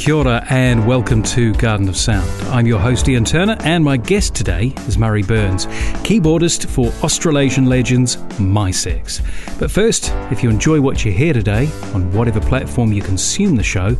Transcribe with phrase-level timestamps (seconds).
[0.00, 2.26] Kia ora and welcome to Garden of Sound.
[2.44, 5.66] I'm your host Ian Turner and my guest today is Murray Burns,
[6.06, 9.20] keyboardist for Australasian legends Mi-Sex.
[9.58, 13.62] But first, if you enjoy what you hear today on whatever platform you consume the
[13.62, 13.94] show,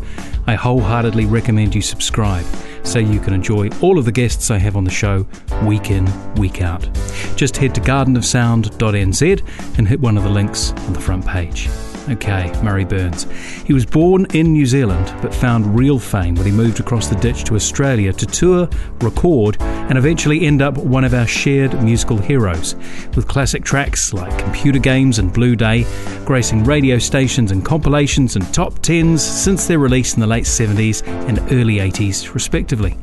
[0.47, 2.47] I wholeheartedly recommend you subscribe
[2.83, 5.27] so you can enjoy all of the guests I have on the show
[5.65, 6.89] week in, week out.
[7.37, 11.69] Just head to gardenofsound.nz and hit one of the links on the front page.
[12.11, 13.29] Okay, Murray Burns.
[13.65, 17.15] He was born in New Zealand but found real fame when he moved across the
[17.15, 18.69] ditch to Australia to tour,
[19.01, 22.75] record, and eventually end up one of our shared musical heroes,
[23.15, 25.87] with classic tracks like Computer Games and Blue Day
[26.25, 31.07] gracing radio stations and compilations and top tens since their release in the late 70s
[31.29, 32.97] and early 80s, respectively.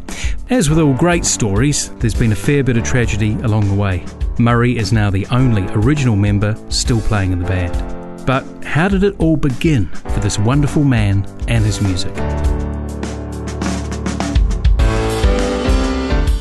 [0.49, 4.05] As with all great stories, there's been a fair bit of tragedy along the way.
[4.38, 7.97] Murray is now the only original member still playing in the band.
[8.28, 12.14] But how did it all begin for this wonderful man and his music?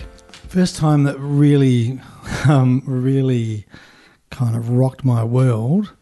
[0.48, 2.02] First time that really,
[2.46, 3.64] um, really
[4.28, 5.94] kind of rocked my world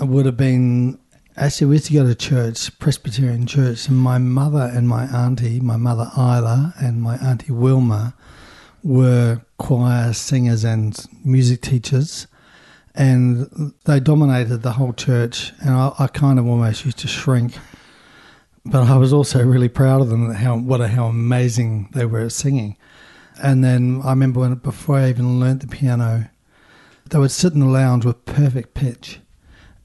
[0.00, 0.98] would have been
[1.36, 5.60] actually we used to go to church, Presbyterian church, and my mother and my auntie,
[5.60, 8.14] my mother Isla and my auntie Wilma,
[8.82, 12.26] were choir singers and music teachers,
[12.94, 15.52] and they dominated the whole church.
[15.60, 17.58] And I, I kind of almost used to shrink,
[18.64, 20.32] but I was also really proud of them.
[20.34, 22.76] How what a, how amazing they were at singing.
[23.42, 26.30] And then I remember when before I even learnt the piano,
[27.10, 29.18] they would sit in the lounge with perfect pitch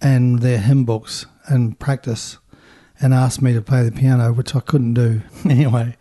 [0.02, 2.38] and their hymn books and practice
[3.02, 5.96] and asked me to play the piano, which I couldn't do anyway.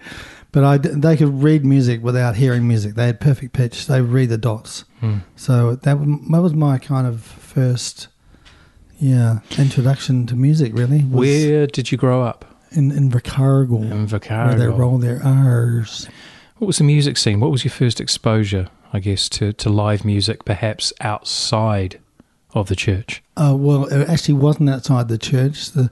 [0.50, 2.94] But I, they could read music without hearing music.
[2.94, 3.86] They had perfect pitch.
[3.86, 4.84] They would read the dots.
[5.00, 5.18] Hmm.
[5.36, 5.98] So that,
[6.30, 8.08] that was my kind of first,
[8.98, 10.72] yeah, introduction to music.
[10.74, 11.00] Really.
[11.00, 12.44] Where did you grow up?
[12.70, 13.90] In in Invercargill.
[13.90, 14.46] In Invercargill.
[14.46, 16.08] Where they roll their R's.
[16.56, 17.40] What was the music scene?
[17.40, 22.00] What was your first exposure, I guess, to, to live music, perhaps outside
[22.54, 23.22] of the church?
[23.36, 25.72] Uh, well, it actually wasn't outside the church.
[25.72, 25.90] The,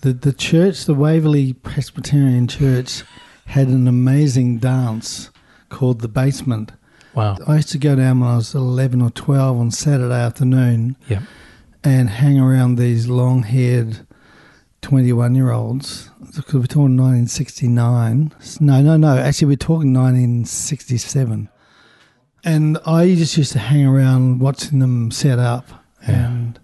[0.00, 3.02] the, the church, the Waverley Presbyterian Church,
[3.46, 5.30] had an amazing dance
[5.68, 6.72] called the Basement.
[7.14, 7.36] Wow.
[7.46, 11.22] I used to go down when I was 11 or 12 on Saturday afternoon yeah.
[11.82, 14.06] and hang around these long haired
[14.82, 16.10] 21 year olds.
[16.20, 18.32] Because we're talking 1969.
[18.60, 19.16] No, no, no.
[19.16, 21.48] Actually, we're talking 1967.
[22.44, 26.58] And I just used to hang around watching them set up and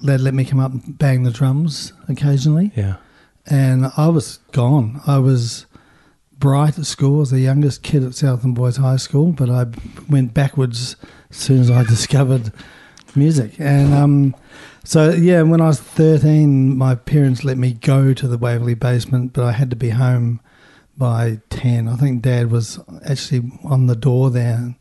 [0.00, 2.72] they'd let me come up and bang the drums occasionally.
[2.74, 2.96] Yeah.
[3.46, 5.00] And I was gone.
[5.06, 5.66] I was
[6.38, 7.16] bright at school.
[7.16, 9.66] I was the youngest kid at Southland Boys High School, but I
[10.08, 10.96] went backwards
[11.30, 12.52] as soon as I discovered
[13.16, 13.58] music.
[13.58, 14.36] And um,
[14.84, 19.32] so, yeah, when I was 13, my parents let me go to the Waverley basement,
[19.32, 20.40] but I had to be home
[20.96, 21.88] by 10.
[21.88, 24.74] I think Dad was actually on the door there.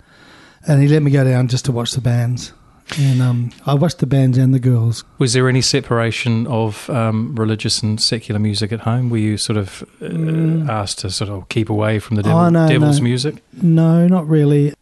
[0.67, 2.51] And he let me go down just to watch the bands.
[2.97, 5.03] And um, I watched the bands and the girls.
[5.17, 9.09] Was there any separation of um, religious and secular music at home?
[9.09, 10.69] Were you sort of uh, mm.
[10.69, 13.03] asked to sort of keep away from the devil, oh, no, devil's no.
[13.03, 13.43] music?
[13.61, 14.73] No, not really.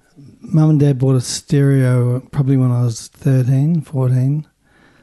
[0.42, 4.48] Mum and Dad bought a stereo probably when I was 13, 14,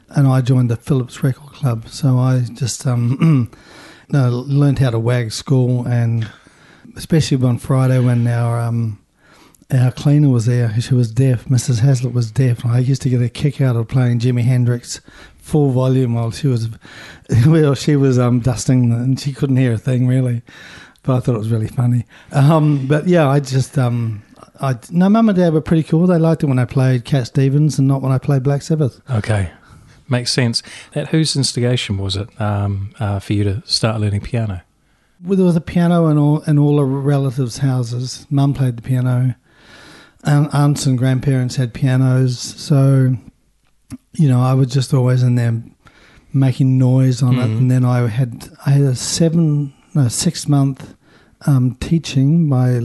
[0.09, 1.89] and I joined the Phillips Record Club.
[1.89, 3.51] So I just um,
[4.09, 6.31] learned how to wag school, and
[6.95, 9.02] especially on Friday when our um,
[9.73, 10.79] our cleaner was there.
[10.79, 11.45] She was deaf.
[11.45, 11.79] Mrs.
[11.79, 12.65] Haslett was deaf.
[12.65, 15.01] I used to get a kick out of playing Jimi Hendrix
[15.37, 16.69] full volume while she was,
[17.47, 20.41] well, she was um, dusting, and she couldn't hear a thing really.
[21.03, 22.05] But I thought it was really funny.
[22.31, 24.23] Um, but yeah, I just, um,
[24.61, 26.07] I no, mum and dad were pretty cool.
[26.07, 29.01] They liked it when I played Cat Stevens and not when I played Black Sabbath.
[29.09, 29.51] Okay,
[30.07, 30.63] makes sense.
[30.95, 34.61] At whose instigation was it um, uh, for you to start learning piano?
[35.21, 38.25] Well, there was a piano in all in all the relatives' houses.
[38.29, 39.35] Mum played the piano
[40.25, 43.15] aunts and grandparents had pianos, so
[44.13, 45.61] you know I was just always in there
[46.33, 47.41] making noise on mm-hmm.
[47.41, 47.57] it.
[47.57, 50.95] And then I had I had a seven no six month
[51.45, 52.81] um, teaching by a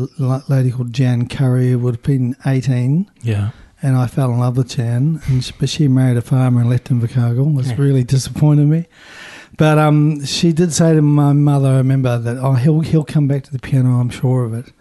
[0.49, 3.11] lady called Jan Curry, who would have been eighteen.
[3.23, 3.51] Yeah.
[3.81, 6.69] And I fell in love with Jan, and she, but she married a farmer and
[6.69, 7.51] left Invercargill.
[7.51, 7.77] It was yeah.
[7.79, 8.87] really disappointed me.
[9.57, 13.29] But um, she did say to my mother, I remember that oh he'll he'll come
[13.29, 14.01] back to the piano.
[14.01, 14.73] I'm sure of it.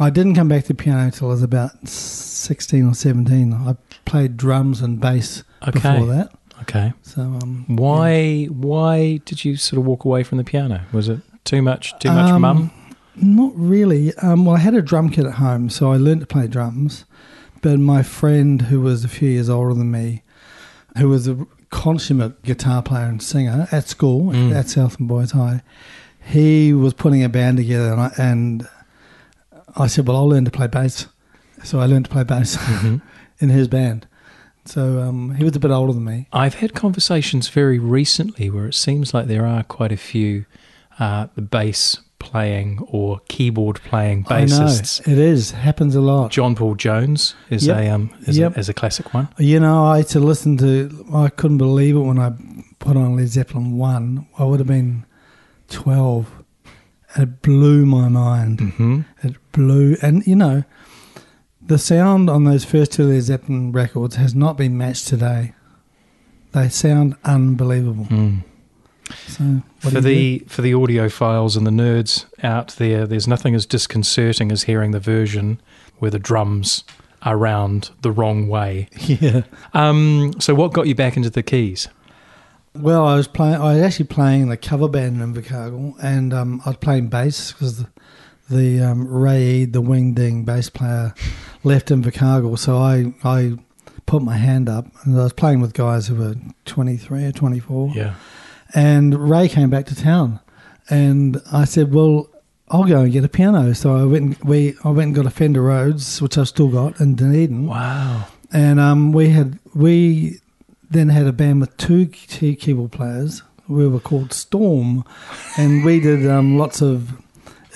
[0.00, 3.52] I didn't come back to the piano until I was about sixteen or seventeen.
[3.52, 5.72] I played drums and bass Okay.
[5.72, 6.30] before that.
[6.62, 6.92] Okay.
[7.02, 10.82] So um, Why why did you sort of walk away from the piano?
[10.92, 12.70] Was it too much too much Um, mum?
[13.16, 14.14] Not really.
[14.16, 17.04] Um, well, I had a drum kit at home, so I learned to play drums.
[17.62, 20.22] But my friend, who was a few years older than me,
[20.96, 24.54] who was a consummate guitar player and singer at school Mm.
[24.54, 25.62] at Southland Boys High,
[26.24, 28.68] he was putting a band together, and I, and
[29.76, 31.06] I said, "Well, I'll learn to play bass."
[31.64, 33.02] So I learned to play bass Mhm.
[33.40, 34.06] in his band.
[34.64, 36.26] So um, he was a bit older than me.
[36.32, 40.44] I've had conversations very recently where it seems like there are quite a few
[40.98, 45.00] uh, the bass playing or keyboard playing bassists.
[45.06, 46.30] I know it is happens a lot.
[46.32, 47.76] John Paul Jones is Yep.
[47.76, 48.56] a um is, Yep.
[48.56, 49.28] a is a classic one.
[49.38, 51.06] You know, I used to listen to.
[51.14, 52.32] I couldn't believe it when I
[52.78, 54.26] put on Led Zeppelin one.
[54.38, 55.04] I would have been
[55.68, 56.26] twelve.
[57.16, 58.58] It blew my mind.
[58.58, 59.00] Mm-hmm.
[59.22, 60.64] It blew, and you know,
[61.60, 65.52] the sound on those first two Led Zeppelin records has not been matched today.
[66.52, 68.06] They sound unbelievable.
[68.06, 68.44] Mm.
[69.26, 69.44] So
[69.82, 73.64] what For do the for the audiophiles and the nerds out there, there's nothing as
[73.64, 75.60] disconcerting as hearing the version
[75.98, 76.84] where the drums
[77.22, 78.88] are round the wrong way.
[79.00, 79.42] yeah.
[79.72, 81.88] Um, so what got you back into the keys?
[82.74, 83.56] Well, I was playing.
[83.56, 87.08] I was actually playing in the cover band in Invercargill, and um, I was playing
[87.08, 87.88] bass because the,
[88.50, 91.14] the um, Ray Eade, the wing ding bass player,
[91.64, 92.58] left Invercargill.
[92.58, 93.54] So I I
[94.06, 96.34] put my hand up, and I was playing with guys who were
[96.64, 97.90] twenty three or twenty four.
[97.94, 98.14] Yeah.
[98.74, 100.38] And Ray came back to town,
[100.88, 102.28] and I said, "Well,
[102.68, 104.38] I'll go and get a piano." So I went.
[104.38, 107.66] And, we I went and got a Fender Rhodes, which I've still got in Dunedin
[107.66, 108.26] Wow.
[108.52, 110.38] and um, we had we
[110.90, 113.42] then had a band with two key keyboard players.
[113.68, 115.04] We were called Storm,
[115.58, 117.10] and we did um, lots of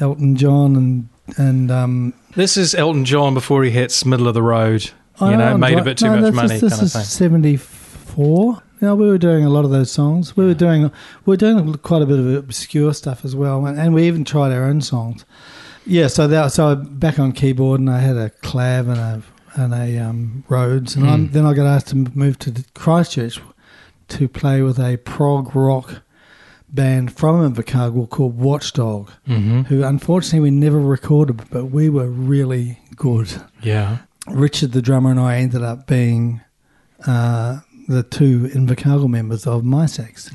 [0.00, 4.42] Elton John and and um, This is Elton John before he hits middle of the
[4.42, 4.90] road.
[5.20, 7.08] You know, don't made a bit too no, much this money Is, this kind is
[7.08, 8.62] seventy four.
[8.80, 10.36] You know, we were doing a lot of those songs.
[10.36, 10.90] We were doing we
[11.24, 14.52] were doing quite a bit of obscure stuff as well, and, and we even tried
[14.52, 15.24] our own songs.
[15.84, 19.22] Yeah, so that so back on keyboard, and I had a clav and a
[19.54, 21.32] and a um, Rhodes, and I'm, Mm.
[21.32, 23.40] then I got asked to move to Christchurch
[24.08, 26.02] to play with a prog rock
[26.68, 29.62] band from Invercargill called Watchdog, Mm-hmm.
[29.62, 33.28] who unfortunately we never recorded, but we were really good.
[33.62, 33.98] Yeah.
[34.28, 36.40] Richard, the drummer, and I ended up being
[37.06, 40.30] uh, the two Invercargill members of Mi-Sex.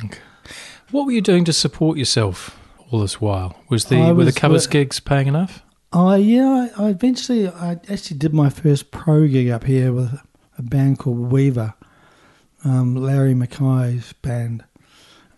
[0.91, 2.59] What were you doing to support yourself
[2.91, 3.55] all this while?
[3.69, 5.63] Was the were the covers wo- gigs paying enough?
[5.93, 10.19] Oh yeah, I, eventually I actually did my first pro gig up here with
[10.57, 11.73] a band called Weaver,
[12.65, 14.65] um, Larry Mackay's band,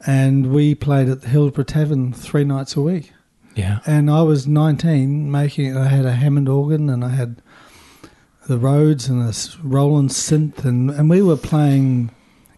[0.06, 3.14] and we played at the Hillsborough Tavern three nights a week.
[3.56, 3.80] Yeah.
[3.86, 7.42] And I was nineteen, making I had a Hammond organ and I had
[8.48, 12.10] the Rhodes and a Roland synth, and and we were playing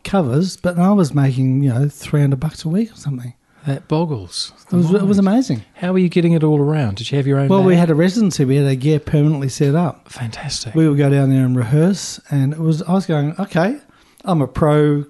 [0.05, 3.33] covers, but I was making you know three hundred bucks a week or something.
[3.67, 4.53] That boggles.
[4.71, 5.63] It was, it was amazing.
[5.75, 6.95] How were you getting it all around?
[6.97, 7.47] Did you have your own?
[7.47, 8.43] Well, we had a residency.
[8.43, 10.09] We had a gear permanently set up.
[10.09, 10.73] fantastic.
[10.73, 12.81] We would go down there and rehearse, and it was.
[12.83, 13.79] I was going, okay,
[14.25, 15.05] I'm a pro.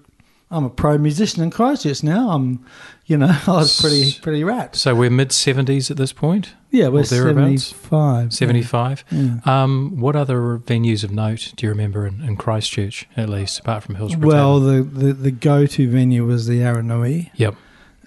[0.54, 2.32] I'm a pro musician in Christchurch now.
[2.32, 2.66] I'm,
[3.06, 4.76] you know, I was pretty pretty rat.
[4.76, 6.54] so we're mid seventies at this point.
[6.72, 8.34] Yeah, we're seventy five.
[8.34, 9.06] Seventy five.
[9.12, 9.38] Yeah.
[9.46, 13.84] Um, what other venues of note do you remember in, in Christchurch, at least apart
[13.84, 14.28] from Hillsborough?
[14.28, 17.56] Well, the, the, the go to venue was the Aranui, yep.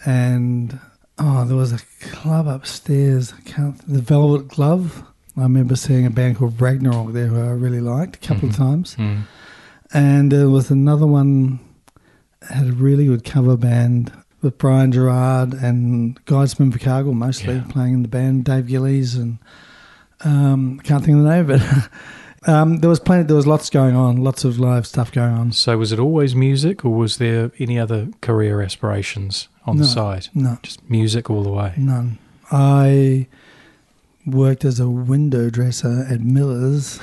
[0.04, 0.78] And
[1.18, 3.32] oh, there was a club upstairs.
[3.37, 5.04] I can't, the Velvet Glove.
[5.37, 8.52] I remember seeing a band called Ragnarok there who I really liked a couple Mhm.
[8.52, 8.96] of times.
[8.96, 9.23] Mm.
[9.92, 11.61] And there was another one
[12.49, 17.64] had a really good cover band with Brian Gerard and guys from Invercargill mostly Yeah.
[17.68, 18.44] playing in the band.
[18.44, 19.38] Dave Gillies and
[20.25, 21.90] um, I can't think of the name, but
[22.49, 23.25] um, there was plenty.
[23.25, 25.52] There was lots going on, lots of live stuff going on.
[25.52, 30.28] So was it always music, or was there any other career aspirations on the side?
[30.35, 31.73] No, Just music all the way.
[31.76, 32.18] none.
[32.52, 33.26] I
[34.26, 36.99] worked as a window dresser at Miller's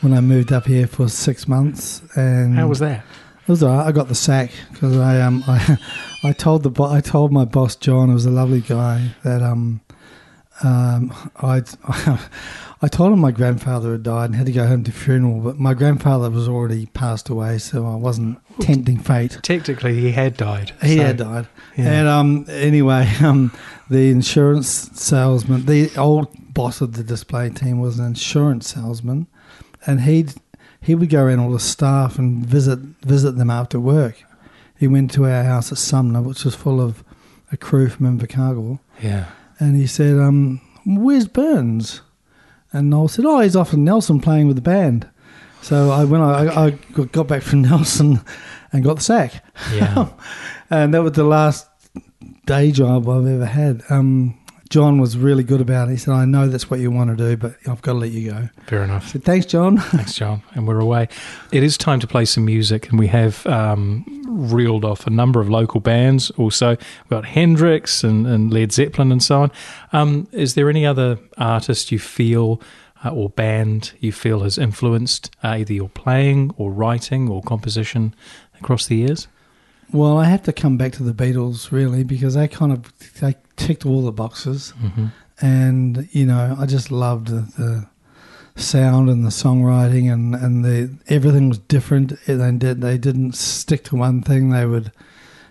[0.00, 3.04] when I moved up here for six months, and How was that?
[3.42, 3.86] It was all right.
[3.86, 5.78] I got the sack because I um I
[6.24, 9.42] I told the bo- I told my boss John, who was a lovely guy, that
[9.42, 9.80] um
[10.62, 11.62] um I
[12.82, 15.58] I told him my grandfather had died and had to go home to funeral, but
[15.58, 19.38] my grandfather was already passed away, so I wasn't tempting fate.
[19.42, 20.72] Technically, he had died.
[20.82, 21.46] He so- had died,
[21.76, 21.84] Yeah.
[21.92, 23.52] and um anyway um
[23.90, 29.26] the insurance salesman, the old boss of the display team was an insurance salesman,
[29.86, 30.34] and he'd
[30.80, 34.22] he would go around all the staff and visit visit them after work.
[34.78, 37.02] He went to our house at Sumner, which was full of
[37.50, 39.26] a crew from Invercargill, Yeah.
[39.58, 42.00] And he said, um, "Where's Burns?"
[42.72, 45.08] And Noel said, "Oh, he's off in Nelson playing with the band."
[45.62, 48.20] So I when I, I got back from Nelson
[48.72, 49.44] and got the sack,
[49.74, 50.08] Yeah.
[50.70, 51.66] and that was the last
[52.44, 53.82] day job I've ever had.
[53.90, 55.92] Um, John was really good about it.
[55.92, 58.10] He said, "I know that's what you want to do, but I've got to let
[58.10, 59.08] you go." Fair enough.
[59.08, 60.42] said, "Thanks, John." Thanks, John.
[60.54, 61.08] And we're away.
[61.52, 65.40] It is time to play some music, and we have um, reeled off a number
[65.40, 66.30] of local bands.
[66.32, 69.52] Also, we've got Hendrix and, and Led Zeppelin and so on.
[69.92, 72.60] Um, is there any other artist you feel
[73.04, 78.14] uh, or band you feel has influenced uh, either your playing or writing or composition
[78.60, 79.28] across the years?
[79.92, 83.36] Well, I have to come back to the Beatles really because they kind of they
[83.56, 85.06] ticked all the boxes, Mm-hmm.
[85.40, 87.86] and you know I just loved the, the
[88.60, 92.12] sound and the songwriting and and the everything was different.
[92.26, 94.50] They did they didn't stick to one thing.
[94.50, 94.92] They would,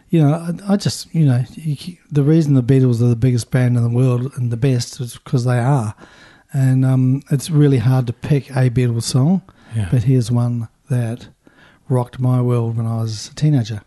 [0.09, 3.51] you know, I, I just you know you, the reason the Beatles are the biggest
[3.51, 5.93] band in the world and the best is because they are,
[6.53, 9.41] and um, it's really hard to pick a Beatles song,
[9.75, 9.87] Yeah.
[9.91, 11.27] but here's one that
[11.89, 13.81] rocked my world when I was a teenager.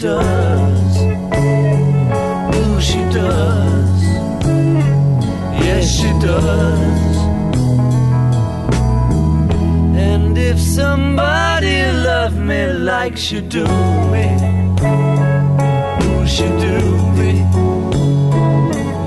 [0.00, 0.96] Does.
[2.56, 4.02] Ooh, she does.
[5.64, 7.16] Yes, she does.
[10.08, 13.64] And if somebody loved me like she do
[14.12, 14.26] me,
[16.06, 16.76] ooh, she do
[17.18, 17.32] me.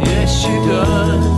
[0.05, 1.32] Yes, she does.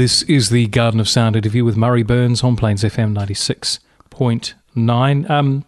[0.00, 5.28] This is the Garden of Sound interview with Murray Burns on Plains FM 96.9.
[5.28, 5.66] Um,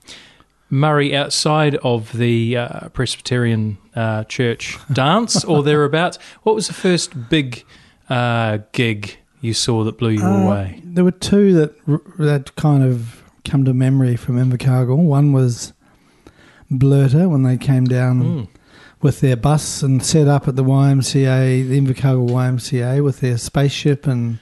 [0.71, 7.29] Murray, outside of the uh, Presbyterian uh, church dance or thereabouts, what was the first
[7.29, 7.62] big
[8.09, 10.81] uh, gig you saw that blew you Uh, away?
[10.83, 11.75] There were two that
[12.19, 14.97] that kind of come to memory from Invercargill.
[14.97, 15.75] One was
[16.71, 18.49] Blerta when they came down Mm.
[19.02, 24.06] With their bus and set up at the YMCA, the Invercargill YMCA, with their spaceship
[24.06, 24.38] and.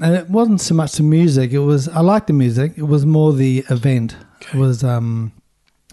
[0.00, 1.52] And it wasn't so much the music.
[1.52, 2.72] It was I liked the music.
[2.76, 4.16] It was more the event.
[4.36, 4.56] Okay.
[4.56, 5.32] It was, um,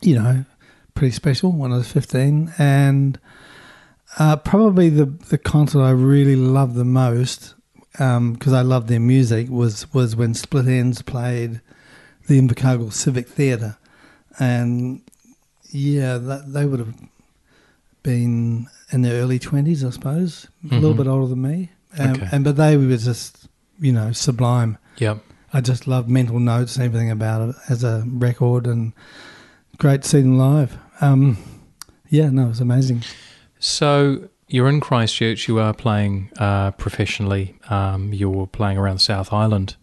[0.01, 0.45] you know,
[0.93, 3.19] pretty special when I was fifteen, and
[4.17, 7.55] uh, probably the the concert I really loved the most
[7.91, 11.61] because I loved their music was was when Split Enz played
[12.27, 13.77] the Invercargill Civic Theatre,
[14.39, 15.01] and
[15.71, 16.93] yeah, that, they would have
[18.13, 20.97] been in their early twenties, I suppose, a little Mhm.
[20.97, 22.27] bit older than me, um, Okay.
[22.31, 23.47] and but they were just
[23.79, 24.77] you know sublime.
[24.97, 25.17] Yep.
[25.53, 28.93] I just love mental notes and everything about it as a record, and
[29.77, 30.77] great to see them live.
[31.01, 31.37] Um,
[32.09, 33.03] yeah, no, it was amazing.
[33.59, 35.47] So you're in Christchurch.
[35.47, 37.55] You are playing uh, professionally.
[37.69, 39.75] Um, you're playing around South Island,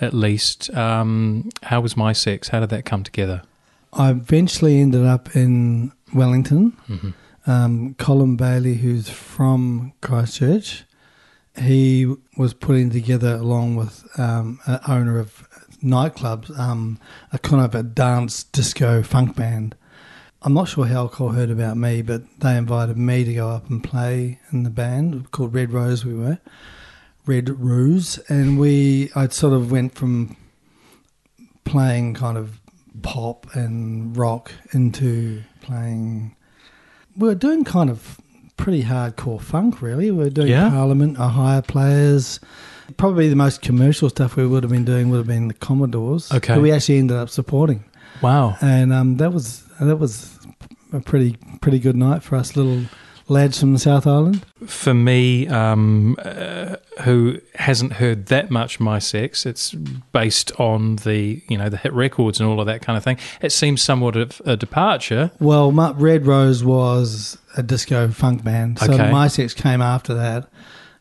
[0.00, 0.72] at least.
[0.74, 2.48] Um, how was Mi-Sex?
[2.48, 3.42] How did that come together?
[3.92, 6.70] I eventually ended up in Wellington.
[6.86, 7.10] hmm
[7.46, 10.84] um, Colin Bailey, who's from Christchurch,
[11.60, 15.46] he was putting together, along with um, an owner of
[15.82, 16.98] nightclubs, um,
[17.32, 19.74] a kind of a dance disco funk band.
[20.44, 23.70] I'm not sure how Cole heard about me, but they invited me to go up
[23.70, 26.04] and play in the band called Red Rose.
[26.04, 26.38] We were
[27.26, 30.36] Red Rose, and we I sort of went from
[31.64, 32.60] playing kind of
[33.02, 36.34] pop and rock into playing
[37.16, 38.20] we were doing kind of
[38.56, 40.10] pretty hardcore funk, really.
[40.10, 40.70] We were doing Yeah?
[40.70, 42.40] Parliament, Ohio Players.
[42.96, 46.30] Probably the most commercial stuff we would have been doing would have been the Commodores.
[46.32, 46.54] Okay.
[46.54, 47.84] Who we actually ended up supporting.
[48.20, 48.56] Wow.
[48.60, 50.38] And um, that was that was
[50.92, 52.82] a pretty pretty good night for us little
[53.28, 54.44] lads from the South Island.
[54.66, 59.72] For me, um, uh, who hasn't heard that much Mi-Sex, it's
[60.12, 63.18] based on the you know the hit records and all of that kind of thing.
[63.40, 65.30] It seems somewhat of a departure.
[65.40, 68.78] Well, Red Rose was a disco funk band.
[68.78, 69.12] So Okay.
[69.12, 70.48] Mi-Sex came after that.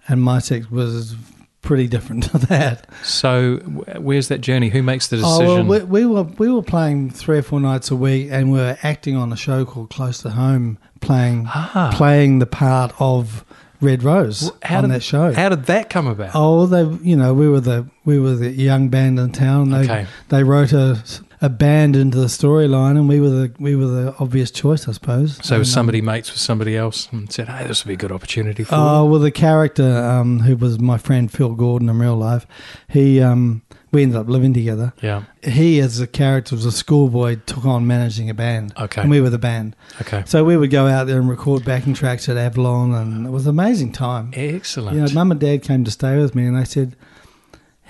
[0.07, 1.15] And Mi-Sex was
[1.61, 2.87] pretty different to that.
[3.03, 3.57] So
[3.99, 4.69] where's that journey?
[4.69, 5.45] Who makes the decision?
[5.47, 8.51] Oh, well, we, we were we were playing three or four nights a week, and
[8.51, 11.91] we were acting on a show called Close to Home, playing Ah.
[11.93, 13.45] playing the part of
[13.79, 15.31] Red Rose how on did, that show.
[15.33, 16.31] How did that come about?
[16.35, 19.69] oh, they you know we were the we were the young band in town.
[19.71, 20.05] They Okay.
[20.29, 21.01] they wrote a
[21.41, 24.91] a band into the storyline, and we were the we were the obvious choice, I
[24.91, 25.37] suppose.
[25.43, 27.97] So And, um, somebody mates with somebody else and said, "Hey, this would be a
[27.97, 31.89] good opportunity for." Oh you." well, the character um, who was my friend Phil Gordon
[31.89, 32.45] in real life,
[32.87, 34.93] he um, we ended up living together.
[35.01, 35.23] yeah.
[35.43, 38.73] He, as a character, was a schoolboy, took on managing a band.
[38.79, 39.01] Okay.
[39.01, 39.75] And we were the band.
[40.01, 40.23] Okay.
[40.27, 43.47] So we would go out there and record backing tracks at Avalon, and it was
[43.47, 44.31] an amazing time.
[44.33, 44.95] Excellent.
[44.95, 46.95] You know, mum and dad came to stay with me, and they said,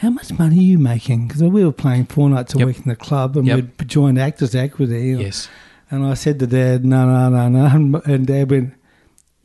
[0.01, 1.27] How much money are you making?
[1.27, 2.67] Because we were playing four nights a Yep.
[2.67, 3.55] week in the club, and Yep.
[3.79, 5.15] we'd joined Actors Equity.
[5.19, 5.47] yes.
[5.91, 7.65] And I said to dad, No, no, no, no.
[7.75, 8.73] And, and dad went,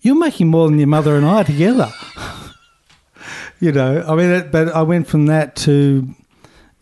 [0.00, 1.92] You're making more than your mother and I together.
[3.60, 6.08] you know, I mean, it, but I went from that to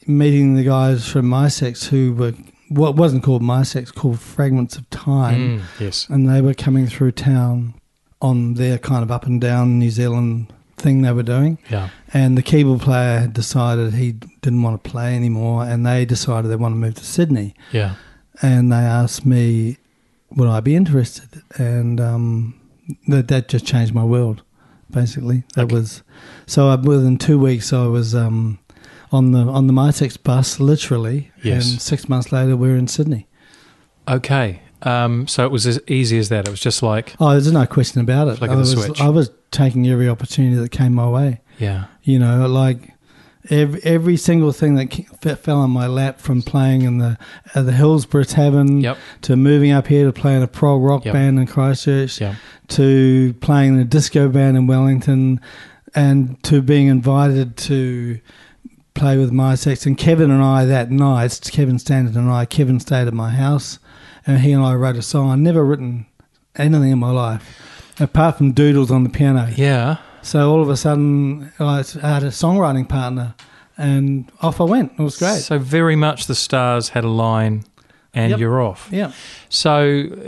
[0.06, 2.34] meeting the guys from Mi-Sex who were
[2.68, 6.06] what wasn't called Mi-Sex, called Fragments of Time, Mm, yes.
[6.10, 7.74] and they were coming through town
[8.20, 11.58] on their kind of up and down New Zealand thing they were doing.
[11.70, 11.88] Yeah.
[12.12, 16.48] And the keyboard player had decided he didn't want to play anymore, and they decided
[16.50, 17.54] they want to move to Sydney.
[17.72, 17.94] Yeah.
[18.42, 19.78] And they asked me,
[20.30, 21.42] would I be interested?
[21.56, 22.60] And um,
[23.08, 24.42] that that just changed my world,
[24.90, 25.44] basically.
[25.54, 25.74] That Okay.
[25.74, 26.02] was
[26.46, 26.68] so.
[26.68, 28.58] I, within two weeks, I was um,
[29.12, 31.30] on the on the Mi-Sex bus, literally.
[31.42, 31.70] Yes.
[31.70, 33.26] And six months later, we were in Sydney.
[34.08, 34.60] Okay.
[34.84, 36.46] Um, so it was as easy as that.
[36.46, 38.36] It was just like, Oh, there's no question about it.
[38.38, 39.00] Flick I of the was switch.
[39.00, 41.40] I was taking every opportunity that came my way.
[41.58, 41.84] yeah.
[42.02, 42.90] You know, like
[43.50, 47.16] every, every single thing that ke- fell on my lap from playing in the
[47.54, 48.98] uh, the Hillsborough Tavern Yep.
[49.22, 51.14] to moving up here to playing a prog rock Yep.
[51.14, 52.34] band in Christchurch Yeah.
[52.68, 55.40] to playing in a disco band in Wellington
[55.94, 58.18] and to being invited to
[58.94, 59.86] play with Mi-Sex.
[59.86, 63.78] And Kevin and I that night, Kevin Stanton and I, Kevin stayed at my house
[64.26, 65.30] and he and I wrote a song.
[65.30, 66.06] I'd never written
[66.56, 67.60] anything in my life
[68.00, 69.48] apart from doodles on the piano.
[69.56, 69.98] Yeah.
[70.22, 73.34] So all of a sudden, I had a songwriting partner,
[73.76, 74.92] and off I went.
[74.98, 75.40] It was great.
[75.40, 77.64] So very much the stars had a line
[78.14, 78.38] and Yep.
[78.40, 78.88] you're off.
[78.92, 79.12] yeah.
[79.48, 79.82] So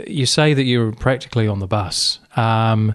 [0.05, 2.19] you say that you were practically on the bus.
[2.35, 2.93] Um,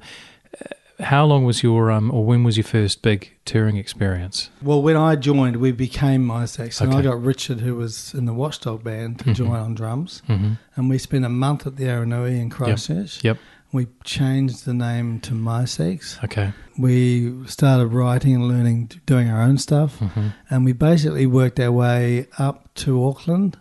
[1.03, 4.51] how long was your, um, or when was your first big touring experience?
[4.63, 8.33] Well, when I joined, we became Mi-Sex, and I got Richard, who was in the
[8.33, 9.35] Watchdog band, to Mhm.
[9.35, 10.53] join on drums, Mm-hmm.
[10.77, 13.23] and we spent a month at the Aranui in Christchurch.
[13.25, 13.39] Yep.
[13.73, 16.19] We changed the name to Mi-Sex.
[16.25, 16.53] Okay.
[16.79, 21.73] We started writing and learning, doing our own stuff, hmm and we basically worked our
[21.73, 23.57] way up to Auckland.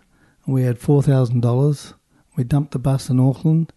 [0.46, 1.94] We had four thousand dollars.
[2.36, 3.72] We dumped the bus in Auckland,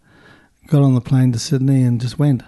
[0.66, 2.42] got on the plane to Sydney, and just went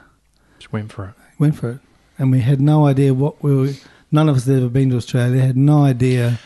[0.59, 1.15] Just went for it.
[1.39, 1.79] went for it.
[2.19, 3.73] And we had no idea what we were.
[4.11, 5.41] None of us had ever been to Australia.
[5.41, 6.39] Had no idea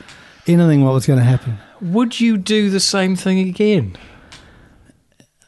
[0.46, 1.58] anything what was going to happen.
[1.80, 3.96] Would you do the same thing again?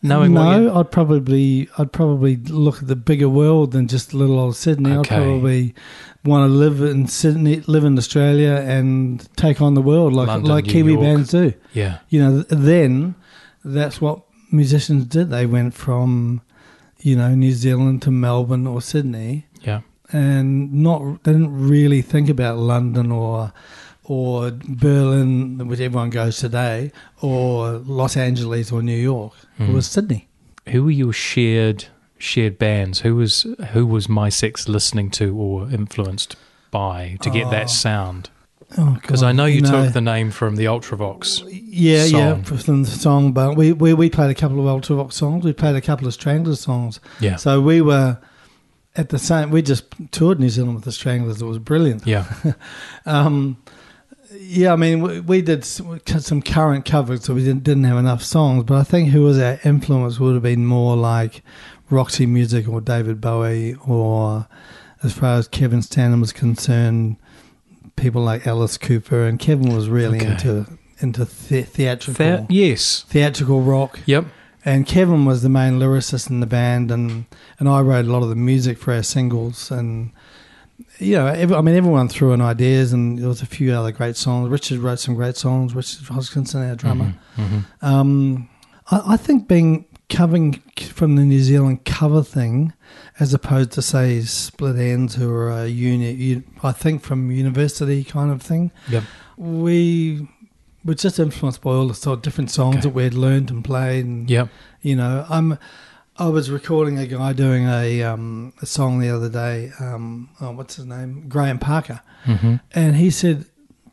[0.02, 4.54] Knowing no, I'd probably I'd probably look at the bigger world than just little old
[4.54, 4.92] Sydney.
[4.92, 5.16] Okay.
[5.16, 5.74] I'd probably
[6.24, 10.50] want to live in Sydney, live in Australia, and take on the world like London,
[10.50, 11.04] like New Kiwi York.
[11.04, 11.54] bands do.
[11.72, 11.98] yeah.
[12.10, 13.14] You know, then
[13.64, 14.20] that's what
[14.52, 15.30] musicians did.
[15.30, 16.42] They went from
[17.04, 19.80] you know New Zealand to Melbourne or Sydney, Yeah.
[20.12, 23.52] and not they didn't really think about London or
[24.06, 29.32] or Berlin, which everyone goes today, or Los Angeles or New York.
[29.58, 29.74] It Mm.
[29.74, 30.28] was Sydney.
[30.72, 31.86] Who were your shared
[32.18, 33.00] shared bands?
[33.00, 36.36] Who was who was Mi-Sex listening to or influenced
[36.70, 38.30] by to get Oh, that sound?
[38.78, 41.42] Oh, Because God, I know you know, took the name from the Ultravox.
[41.50, 43.32] yeah, yeah, from the song.
[43.32, 45.44] But we, we we played a couple of Ultravox songs.
[45.44, 47.00] We played a couple of Stranglers songs.
[47.20, 47.36] Yeah.
[47.36, 48.18] So we were
[48.96, 49.50] at the same.
[49.50, 51.40] We just toured New Zealand with the Stranglers.
[51.42, 52.06] It was brilliant.
[52.06, 52.26] Yeah.
[53.06, 53.58] Um,
[54.40, 55.80] yeah, I mean, we, we did s-
[56.18, 58.64] some current covers, so we didn't, didn't have enough songs.
[58.64, 61.42] But I think who was our influence would have been more like
[61.90, 64.48] Roxy Music or David Bowie, or
[65.04, 67.16] as far as Kevin Stanton was concerned,
[67.96, 69.24] people like Alice Cooper.
[69.26, 70.30] And Kevin was really Okay.
[70.32, 70.66] into
[71.00, 73.04] into the, theatrical That, yes.
[73.08, 73.98] theatrical rock.
[74.06, 74.26] Yep.
[74.64, 77.26] And Kevin was the main lyricist in the band, and,
[77.58, 79.70] and I wrote a lot of the music for our singles.
[79.70, 80.12] And,
[80.98, 83.92] you know, every, I mean, everyone threw in ideas, and there was a few other
[83.92, 84.48] great songs.
[84.48, 87.14] Richard wrote some great songs, Richard Hodgkinson, our drummer.
[87.36, 88.48] hmm Um,
[88.90, 92.72] I, I think being covering from the New Zealand cover thing,
[93.20, 98.42] as opposed to, say, Split Enz or a unit, I think from university kind of
[98.42, 99.04] thing, Yep.
[99.36, 100.28] we
[100.84, 102.82] were just influenced by all the sort of different songs Okay.
[102.82, 104.04] that we had learned and played.
[104.04, 104.48] And, Yep.
[104.82, 105.58] you know, I'm.
[106.16, 109.72] I was recording a guy doing a um, a song the other day.
[109.80, 111.24] Um, oh, what's his name?
[111.28, 113.46] Graham Parker, hmm and he said,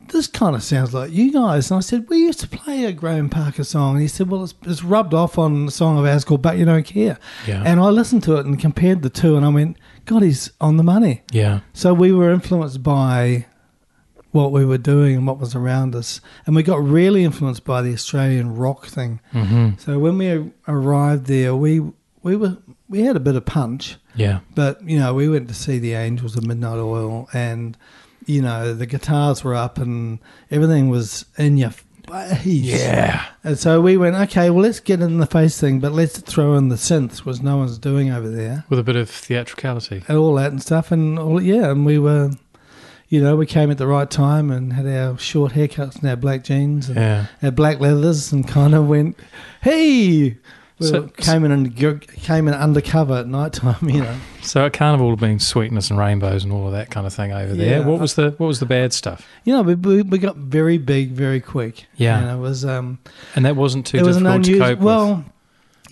[0.08, 2.92] "This kind of sounds like you guys." And I said, "We used to play a
[2.92, 6.04] Graham Parker song." And he said, "Well, it's, it's rubbed off on a song of
[6.04, 7.62] ours called But You Don't Care." Yeah.
[7.64, 10.76] And I listened to it and compared the two, and I went, "God, he's on
[10.76, 11.60] the money." yeah.
[11.72, 13.46] So we were influenced by
[14.32, 17.82] what we were doing and what was around us, and we got really influenced by
[17.82, 19.20] the Australian rock thing.
[19.32, 21.80] hmm So when we arrived there, we
[22.22, 22.56] we were
[22.88, 24.40] we had a bit of punch, Yeah.
[24.54, 27.76] but you know we went to see the Angels of Midnight Oil, and
[28.26, 30.18] you know the guitars were up and
[30.50, 31.86] everything was in your face.
[32.44, 33.24] Yeah.
[33.44, 36.54] And so we went, okay, well let's get in the face thing, but let's throw
[36.54, 40.02] in the synths, which no one's doing over there, With a bit of theatricality.
[40.08, 42.30] and all that and stuff, and all yeah, and we were.
[43.08, 46.16] You know, we came at the right time and had our short haircuts and our
[46.16, 47.26] black jeans and Yeah.
[47.42, 49.18] our black leathers and kind of went,
[49.60, 50.38] "Hey!"
[50.82, 53.76] We So- were- came in and came in undercover at night time.
[53.88, 57.06] You know, So at Carnival have been sweetness and rainbows and all of that kind
[57.06, 57.80] of thing over there.
[57.80, 57.86] Yeah.
[57.86, 59.26] What was the what was the bad stuff?
[59.44, 61.86] you know, we, we, got very big very quick.
[61.96, 62.18] Yeah.
[62.20, 62.98] and it was um,
[63.36, 64.68] And that wasn't too it was an difficult to unusual.
[64.68, 64.84] cope with.
[64.86, 65.24] Well,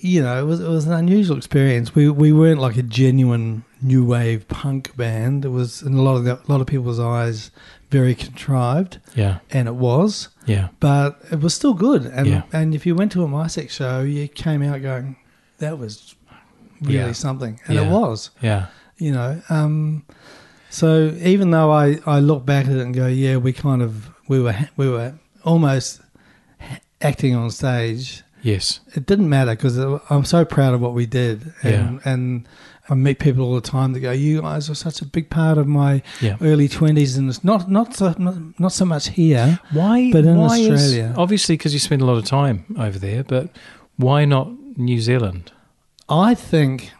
[0.02, 1.94] you know, it was it was an unusual experience.
[1.94, 5.44] We we weren't like a genuine new wave punk band.
[5.44, 7.50] It was in a lot of the, a lot of people's eyes
[7.90, 9.38] very contrived, Yeah.
[9.50, 10.28] and it was.
[10.46, 10.68] Yeah.
[10.80, 12.06] but it was still good.
[12.06, 12.42] And Yeah.
[12.52, 15.16] and if you went to a Mi-Sex show, you came out going,
[15.58, 16.14] that was
[16.82, 17.12] really Yeah.
[17.12, 17.82] something, and Yeah.
[17.86, 18.30] it was.
[18.42, 18.66] Yeah.
[18.98, 20.02] You know, um,
[20.70, 24.10] so even though I I look back at it and go, yeah, we kind of
[24.28, 25.12] we were we were
[25.44, 26.00] almost
[27.00, 28.22] acting on stage.
[28.42, 28.80] Yes.
[28.94, 29.78] It didn't matter because
[30.10, 32.12] I'm so proud of what we did, and Yeah.
[32.12, 32.46] and.
[32.90, 35.56] I meet people all the time that go, "You guys are such a big part
[35.58, 36.36] of my Yeah.
[36.40, 40.10] early twenties, and it's not not so not, not so much here, Why?
[40.10, 43.22] But in why is- Australia- obviously, because you spend a lot of time over there.
[43.22, 43.50] But
[43.96, 45.52] why not New Zealand?
[46.08, 46.90] I think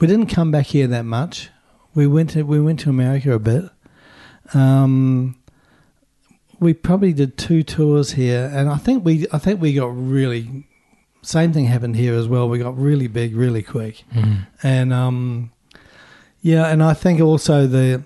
[0.00, 1.50] we didn't come back here that much.
[1.94, 3.64] We went to we went to America a bit.
[4.52, 5.36] Um,
[6.60, 10.64] we probably did two tours here, and I think we I think we got really
[11.24, 12.48] same thing happened here as well.
[12.48, 14.46] We got really big really quick, Mm.
[14.62, 15.50] and um,
[16.42, 18.02] yeah, and I think also the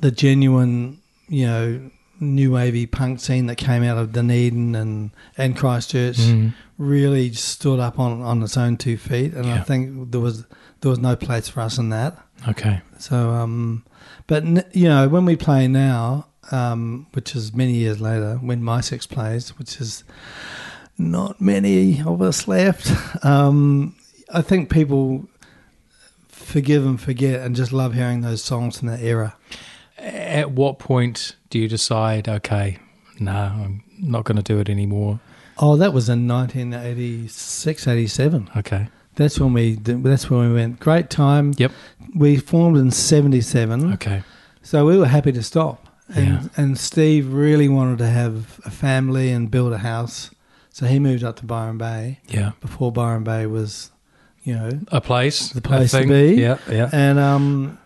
[0.00, 5.56] the genuine you know new wavy punk scene that came out of Dunedin and and
[5.56, 6.54] Christchurch Mm.
[6.78, 10.44] really stood up on, on its own two feet, and I think there was
[10.80, 12.16] there was no place for us in that.
[12.48, 12.80] Okay.
[12.98, 13.84] So, um,
[14.26, 18.62] but n- you know, when we play now, um, which is many years later, when
[18.64, 20.04] Mi-Sex plays, which is
[20.98, 22.90] not many of us left,
[23.24, 23.94] um,
[24.32, 25.28] I think people
[26.28, 29.36] forgive and forget and just love hearing those songs from that era.
[29.98, 32.78] At what point do you decide, okay,
[33.18, 35.20] no, I'm not going to do it anymore?
[35.58, 38.50] Oh, that was in 1986, 87.
[38.58, 38.88] Okay.
[39.14, 40.78] That's when we that's when we went.
[40.78, 41.54] Great time.
[41.56, 41.72] Yep.
[42.14, 43.94] We formed in 77.
[43.94, 44.22] Okay.
[44.62, 45.86] So we were happy to stop.
[46.14, 46.42] And, Yeah.
[46.56, 50.30] and Steve really wanted to have a family and build a house.
[50.76, 52.52] So he moved up to Byron Bay Yeah.
[52.60, 53.90] before Byron Bay was,
[54.44, 55.48] you know, A place.
[55.48, 56.34] The place to be.
[56.34, 56.58] Yeah.
[56.70, 56.90] Yeah.
[56.92, 57.78] and um,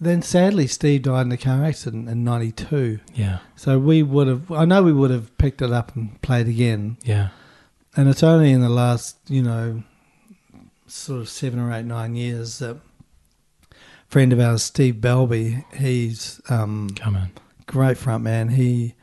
[0.00, 3.00] then sadly Steve died in a car accident in '92.
[3.14, 3.40] Yeah.
[3.54, 6.96] So we would have, I know we would have picked it up and played again.
[7.04, 7.28] Yeah.
[7.94, 9.82] And it's only in the last, you know,
[10.86, 12.76] sort of seven or eight, nine years that
[13.70, 13.74] a
[14.08, 17.30] friend of ours, Steve Balbi, he's um, Come on.
[17.66, 18.48] great front man.
[18.48, 18.94] He,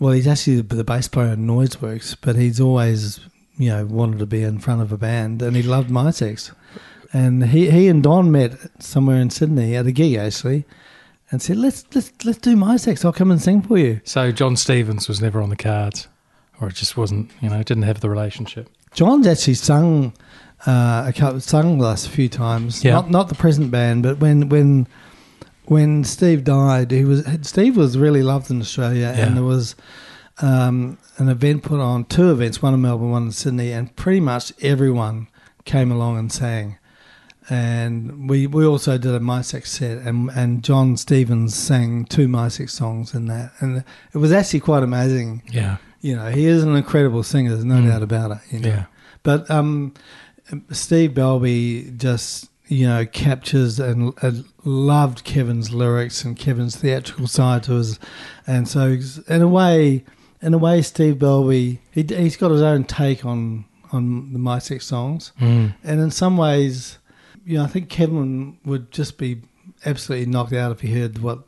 [0.00, 3.20] well, he's actually the, the bass player in Noiseworks, but he's always,
[3.56, 6.52] you know, wanted to be in front of a band, and he loved Mi-Sex.
[7.12, 10.64] And he, he and Don met somewhere in Sydney at a gig actually,
[11.30, 13.04] and said, "Let's let's let's do Mi-Sex.
[13.04, 16.06] I'll come and sing for you." So Jon Stevens was never on the cards,
[16.60, 17.30] or it just wasn't.
[17.40, 18.68] You know, didn't have the relationship.
[18.92, 20.12] Jon's actually sung
[20.66, 22.84] uh, a couple, sung with us a few times.
[22.84, 22.92] Yeah.
[22.92, 24.86] Not not the present band, but when when
[25.70, 29.26] when Steve died, he was Steve was really loved in Australia, Yeah.
[29.26, 29.74] and there was
[30.40, 34.20] um, an event put on, two events, one in Melbourne, one in Sydney, and pretty
[34.20, 35.26] much everyone
[35.64, 36.78] came along and sang.
[37.50, 42.74] And we, we also did a Mi-Sex set, and and Jon Stevens sang two Mi-Sex
[42.74, 45.42] songs in that, and it was actually quite amazing.
[45.50, 45.78] Yeah.
[46.00, 47.50] You know, he is an incredible singer.
[47.50, 47.88] There's no Mm.
[47.88, 48.38] doubt about it.
[48.50, 48.68] You know?
[48.68, 48.84] Yeah.
[49.22, 49.94] But um,
[50.70, 57.62] Steve Balbi just you know captures and, and loved Kevin's lyrics and Kevin's theatrical side
[57.64, 57.98] to his,
[58.46, 60.04] and so in a way,
[60.42, 64.84] in a way, Steve Balbi he, he's got his own take on on the Mi-Sex
[64.86, 65.74] songs, Mm.
[65.82, 66.98] and in some ways,
[67.46, 69.40] you know, I think Kevin would just be
[69.86, 71.40] absolutely knocked out if he heard what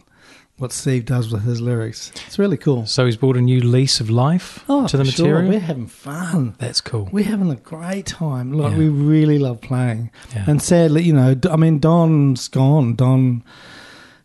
[0.60, 2.12] what Steve does with his lyrics.
[2.26, 2.84] It's really cool.
[2.86, 5.26] So he's brought a new lease of life Oh, to the for sure.
[5.26, 5.50] material.
[5.52, 6.54] We're having fun.
[6.58, 7.08] That's cool.
[7.10, 8.52] We're having a great time.
[8.52, 8.78] Like Yeah.
[8.78, 10.10] we really love playing.
[10.34, 10.44] Yeah.
[10.46, 12.94] And sadly, you know, I mean, Don's gone.
[12.94, 13.42] Don,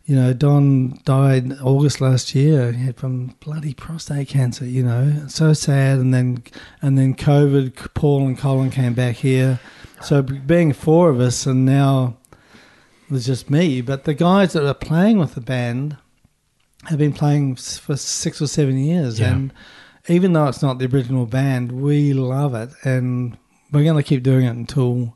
[0.04, 2.70] you know, Don died August last year.
[2.72, 4.66] He had from bloody prostate cancer.
[4.66, 5.98] You know, so sad.
[5.98, 6.42] And then,
[6.82, 7.94] and then COVID.
[7.94, 9.58] Paul and Colin came back here.
[10.02, 12.18] So being four of us, and now
[13.08, 13.80] there's just me.
[13.80, 15.96] But the guys that are playing with the band
[16.88, 19.32] have been playing for six or seven years, Yeah.
[19.32, 19.52] and
[20.08, 23.36] even though it's not the original band, we love it, and
[23.72, 25.14] we're going to keep doing it until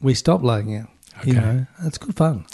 [0.00, 0.86] we stop liking it.
[1.24, 2.44] You know, it's good fun.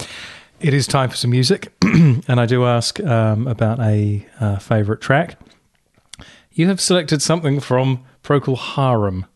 [0.60, 5.00] It is time for some music, and I do ask um, about a uh, favourite
[5.00, 5.36] track.
[6.52, 9.26] You have selected something from Procol Harum.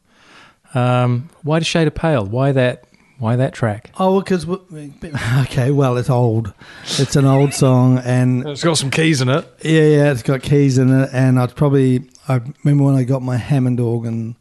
[0.75, 2.27] Um, why does Shade of Pale?
[2.27, 2.85] Why that?
[3.19, 3.91] Why that track?
[3.99, 6.53] Oh, because okay, well, it's old.
[6.85, 9.47] It's an old song, and It's got some keys in it.
[9.63, 13.23] yeah, yeah, it's got keys in it, and I'd probably I remember when I got
[13.23, 14.37] my Hammond organ.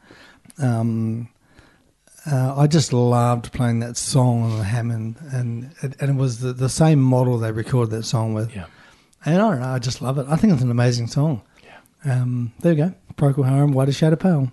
[0.58, 1.30] Um,
[2.30, 6.40] uh, I just loved playing that song on the Hammond, and it, and it was
[6.40, 8.54] the, the same model they recorded that song with.
[8.56, 8.66] Yeah.
[9.26, 10.26] And I don't know, I just love it.
[10.30, 11.42] I think it's an amazing song.
[11.64, 12.22] Yeah.
[12.22, 12.94] Um, there you go.
[13.16, 14.52] Procol Harum, Whiter Shade of Pale.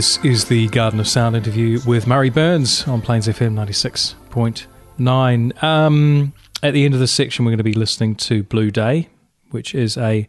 [0.00, 5.62] This is the Garden of Sound interview with Murray Burns on Plains FM 96.9.
[5.62, 6.32] Um,
[6.62, 9.10] at the end of this section, we're going to be listening to Blue Day,
[9.50, 10.26] which is a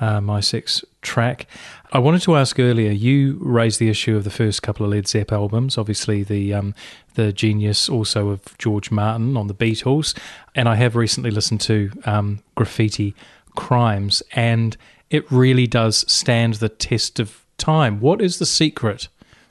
[0.00, 1.46] uh, Mi-Sex track.
[1.94, 5.08] I wanted to ask earlier, you raised the issue of the first couple of Led
[5.08, 6.74] Zepp albums, obviously the um,
[7.14, 10.14] the genius also of George Martin on the Beatles,
[10.54, 13.14] and I have recently listened to um, Graffiti
[13.54, 14.76] Crimes, and
[15.08, 18.00] it really does stand the test of time.
[18.00, 19.08] What is the secret?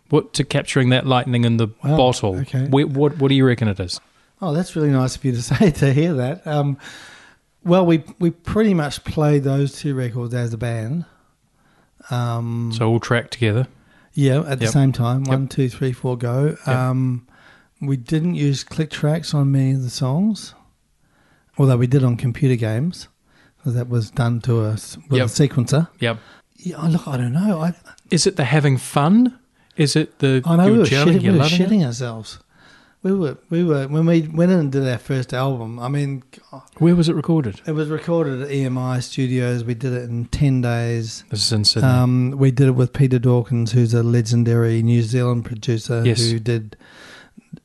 [0.09, 2.35] What to capturing that lightning in the Wow, bottle?
[2.41, 2.65] okay.
[2.67, 3.99] Wh- what what do you reckon it is?
[4.41, 6.45] Oh, that's really nice of you to say to hear that.
[6.45, 6.77] Um,
[7.63, 11.05] well, we we pretty much played those two records as a band.
[12.11, 13.67] Um, So all tracked together.
[14.13, 14.73] yeah, at the Yep.
[14.73, 16.55] same time, one, two, three, four, go.
[16.67, 16.67] Yep.
[16.67, 17.27] Um,
[17.81, 20.53] we didn't use click tracks on many of the songs,
[21.57, 23.07] although we did on computer games
[23.57, 25.25] because that was done to us with Yep.
[25.27, 25.87] a sequencer.
[25.99, 26.19] Yep.
[26.57, 27.59] Yeah, look, I don't know.
[27.61, 27.73] I
[28.11, 29.37] Is it the having fun?
[29.77, 31.69] Is it the I know we were, shitting, we were loving it?
[31.69, 32.39] shitting ourselves.
[33.03, 35.77] We were, we were when we went in and did our first album.
[35.79, 37.61] I mean, God, Where was it recorded?
[37.67, 39.63] it was recorded at EMI Studios.
[39.63, 41.23] We did it in ten days.
[41.29, 41.87] This is in Sydney.
[41.89, 46.31] Um, we did it with Peter Dawkins, who's a legendary New Zealand producer Yes.
[46.31, 46.77] who did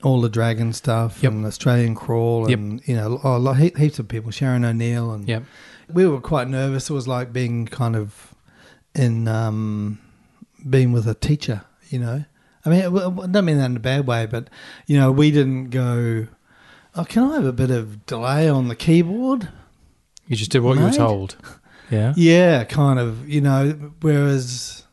[0.03, 1.33] all the Dragon stuff Yep.
[1.33, 2.59] and Australian Crawl Yep.
[2.59, 4.31] and you know a lot, he- heaps of people.
[4.31, 5.45] Sharon O'Neill and yep.
[5.91, 6.91] we were quite nervous.
[6.91, 8.35] It was like being kind of
[8.95, 9.99] in um,
[10.69, 12.25] being with a teacher, you know.
[12.65, 14.49] I mean, I don't mean that in a bad way, but
[14.87, 16.27] you know, we didn't go.
[16.95, 19.49] Oh, can I have a bit of delay on the keyboard?
[20.27, 21.37] You just did what you were told.
[21.91, 22.13] Yeah.
[22.17, 23.29] Yeah, kind of.
[23.29, 24.85] You know, whereas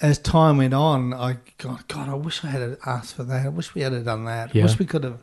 [0.00, 3.46] as time went on, I God, God, I wish I had asked for that.
[3.46, 4.50] I wish we had done that.
[4.50, 4.62] I Yeah.
[4.64, 5.18] wish we could have,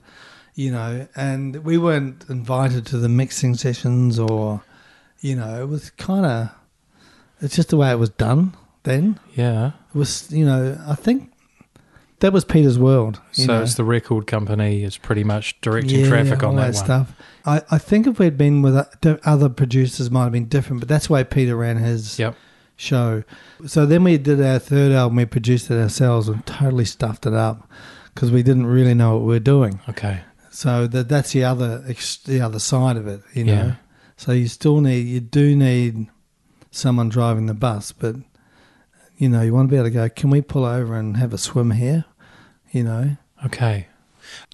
[0.54, 1.08] you know.
[1.16, 4.64] And we weren't invited to the mixing sessions, or
[5.22, 6.50] you know, it was kind of.
[7.42, 8.54] It's just the way it was done
[8.86, 9.20] then.
[9.36, 9.74] Yeah.
[9.94, 11.32] It was, you know, I think
[12.20, 13.20] that was Peter's world.
[13.34, 13.62] So know.
[13.62, 16.74] it's the record company is pretty much directing traffic all on that, one.
[16.74, 17.14] stuff.
[17.46, 20.80] I, I think if we'd been with uh, other producers, might have been different.
[20.80, 22.36] But that's why Peter ran his Yep.
[22.78, 23.24] show.
[23.68, 25.18] So then we did our third album.
[25.18, 27.70] We produced it ourselves and totally stuffed it up
[28.14, 29.82] because we didn't really know what we were doing.
[29.90, 30.22] Okay.
[30.50, 31.80] So that that's the other
[32.26, 33.54] the other side of it, you know.
[33.54, 33.76] Yeah.
[34.16, 36.08] So you still need you do need
[36.72, 38.16] someone driving the bus, but
[39.18, 40.10] you know you want to be able to go.
[40.10, 42.06] Can we pull over and have a swim here?
[42.72, 43.18] You know.
[43.46, 43.88] Okay.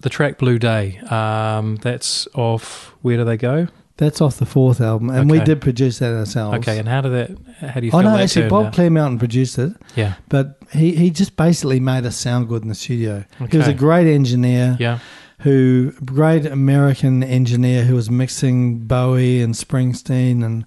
[0.02, 2.94] The track Blue Day, um, that's off.
[3.02, 3.68] Where do they go?
[3.96, 6.58] That's off the fourth album, and we did produce that ourselves.
[6.58, 7.70] Okay, and how did that?
[7.70, 8.72] How do you Oh no, that actually, turned Bob out?
[8.74, 12.74] Clare produced it, Yeah, but he, he just basically made us sound good in the
[12.74, 13.24] studio.
[13.40, 13.50] Okay.
[13.52, 14.76] He was a great engineer.
[14.80, 14.98] yeah,
[15.40, 20.64] who great American engineer who was mixing Bowie and Springsteen and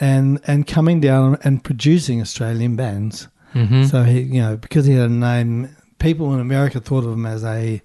[0.00, 3.28] and and coming down and producing Australian bands.
[3.54, 3.84] Mm-hmm.
[3.84, 7.26] So he, you know, because he had a name, people in America thought of him
[7.26, 7.82] as a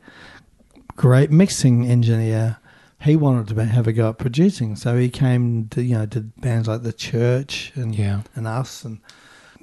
[0.96, 2.58] great mixing engineer.
[3.02, 6.36] He wanted to have a go at producing, so he came to you know did
[6.42, 8.24] bands like the Church and yeah.
[8.36, 9.00] and us, and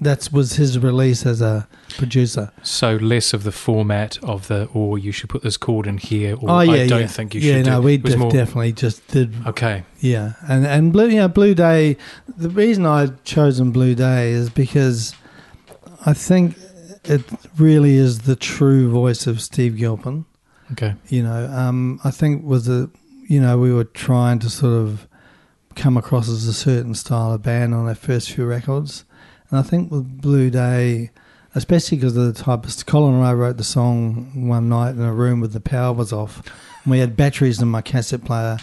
[0.00, 2.50] that was his release as a producer.
[2.62, 6.36] So less of the format of the, or you should put this chord in here,
[6.36, 7.06] or oh yeah, I don't yeah.
[7.06, 7.48] think you should.
[7.48, 7.86] yeah, no, do.
[7.86, 11.96] we def- more- definitely just did Okay, Yeah, and and blue, yeah, Blue Day.
[12.36, 15.14] The reason I've chosen Blue Day is because
[16.06, 16.56] I think
[17.04, 17.22] it
[17.58, 20.24] really is the true voice of Steve Gilpin.
[20.72, 22.88] okay, You know, um, I think was a,
[23.28, 25.08] you know, we were trying to sort of
[25.74, 29.04] come across as a certain style of band on our first few records,
[29.50, 31.10] and I think with Blue Day,
[31.54, 35.02] especially because of the type of Colin and I wrote the song one night in
[35.02, 36.42] a room with the power was off,
[36.84, 38.58] and we had batteries in my cassette player,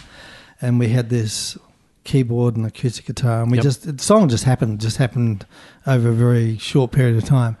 [0.60, 1.58] and we had this
[2.04, 3.62] keyboard and acoustic guitar, and we Yep.
[3.64, 5.46] just the song just happened, just happened
[5.86, 7.56] over a very short period of time,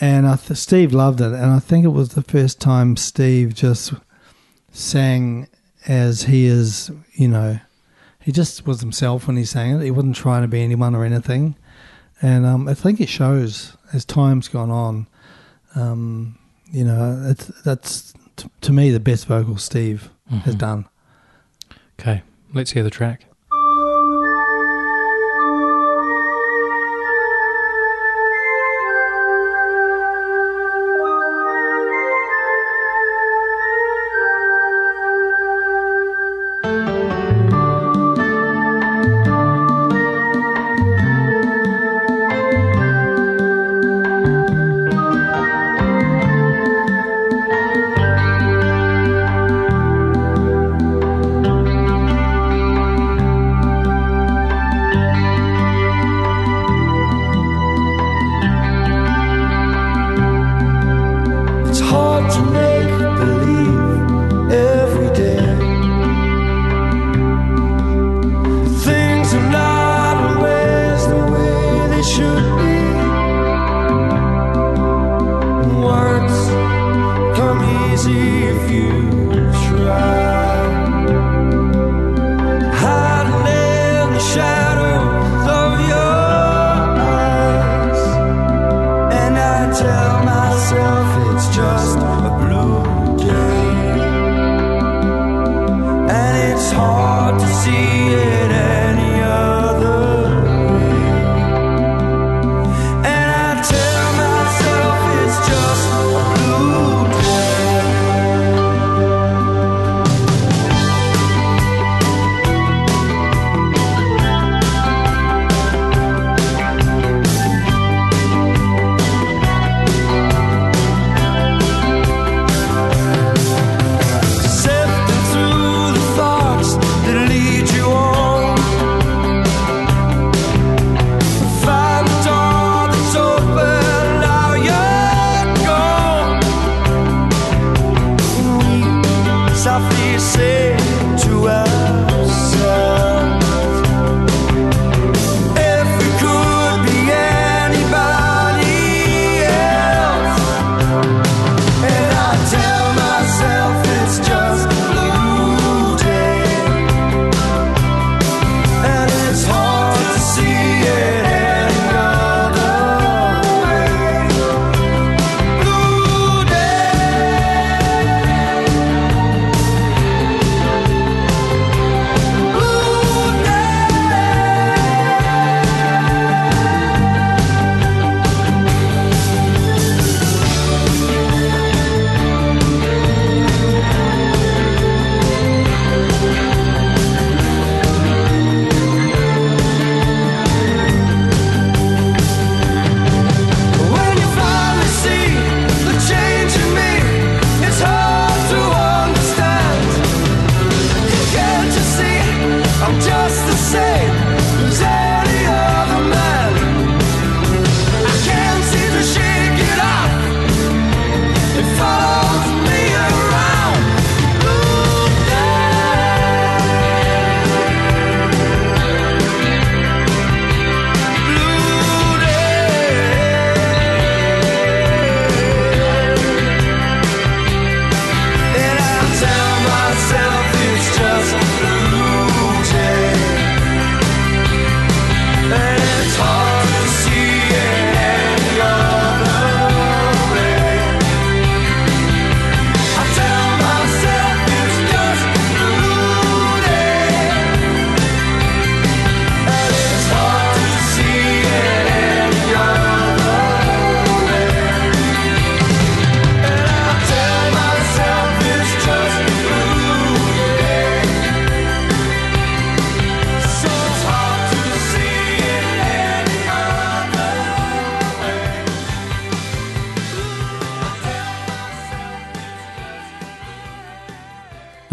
[0.00, 3.54] and I th- Steve loved it, and I think it was the first time Steve
[3.54, 3.92] just
[4.72, 5.46] sang
[5.86, 7.58] as he is, you know,
[8.20, 9.82] he just was himself when he sang it.
[9.84, 11.56] He wasn't trying to be anyone or anything,
[12.22, 15.06] and um, I think it shows as time's gone on.
[15.76, 16.38] Um,
[16.70, 20.10] you know, it's, that's t- to me the best vocal Steve
[20.42, 20.58] has Mhm.
[20.58, 20.84] done.
[22.00, 22.22] okay.
[22.52, 23.26] Let's hear the track.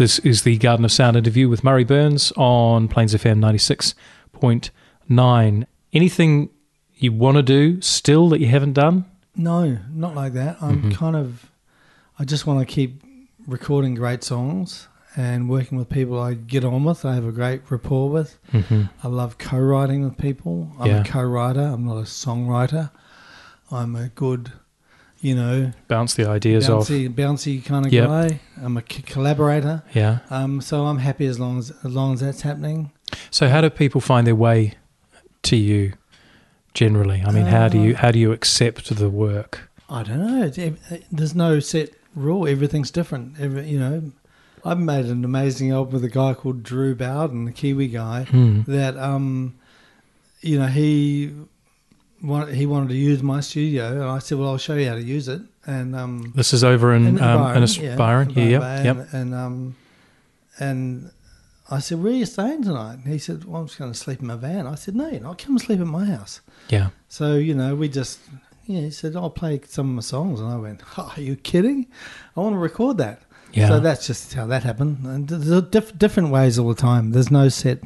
[0.02, 5.64] This is the Garden of Sound interview with Murray Burns on Plains FM 96.9.
[5.92, 6.50] Anything
[6.96, 9.04] you want to do still that you haven't done?
[9.36, 10.60] No, not like that.
[10.60, 10.90] I'm Mm-hmm.
[10.90, 11.48] kind of.
[12.18, 13.00] I just want to keep
[13.46, 17.04] recording great songs and working with people I get on with.
[17.04, 18.36] I have a great rapport with.
[18.52, 18.82] Mm-hmm.
[19.04, 20.72] I love co-writing with people.
[20.80, 21.02] I'm Yeah.
[21.02, 21.60] a co-writer.
[21.60, 22.90] I'm not a songwriter.
[23.70, 24.50] I'm a good,
[25.22, 26.88] you know, Bounce the ideas off.
[26.88, 28.08] bouncy, bouncy kind of Yep.
[28.08, 28.40] guy.
[28.62, 29.82] I'm a c- collaborator.
[29.94, 30.18] Yeah.
[30.30, 32.90] Um, so I'm happy as long as as long as that's happening.
[33.30, 34.74] So how do people find their way
[35.44, 35.92] to you
[36.74, 37.22] generally?
[37.24, 39.70] I mean, how do Uh, you how do you accept the work?
[39.88, 40.50] I don't know.
[41.10, 42.46] There's no set rule.
[42.48, 43.38] Everything's different.
[43.40, 44.12] Every, you know,
[44.64, 48.24] I've made an amazing album with a guy called Drew Bowden, a Kiwi guy.
[48.24, 48.62] Hmm.
[48.66, 49.54] That um,
[50.40, 51.32] you know, he
[52.22, 54.94] wanted he wanted to use my studio, and I said, "Well, I'll show you how
[54.94, 57.70] to use it." And um, This is over in, in um, Byron, in Byron.
[57.80, 58.96] Yeah, Byron yeah, Bay, yep.
[58.96, 59.76] And, and um,
[60.58, 61.10] and
[61.70, 63.98] I said, "Where are you staying tonight?" And he said, "Well, I'm just going to
[63.98, 65.38] sleep in my van." I said, "No, you're not.
[65.38, 66.90] Come and sleep at my house." yeah.
[67.08, 68.20] So you know, we just
[68.66, 68.80] yeah.
[68.80, 71.86] He said, "I'll play some of my songs," and I went, oh, "Are you kidding?
[72.36, 73.68] I want to record that." Yeah.
[73.68, 75.04] So that's just how that happened.
[75.04, 77.10] And there's diff- different ways all the time.
[77.10, 77.80] There's no set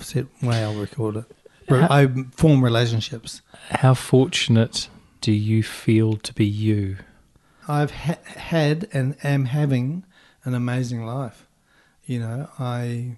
[0.00, 1.24] set way I'll record it.
[1.70, 3.42] I form relationships.
[3.70, 4.88] How fortunate
[5.20, 6.96] do you feel to be you?
[7.68, 10.04] I've ha- had and am having
[10.44, 11.46] an amazing life.
[12.04, 13.16] You know, I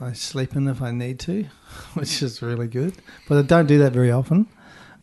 [0.00, 1.44] I sleep in if I need to,
[1.94, 2.94] which is really good,
[3.28, 4.48] but I don't do that very often.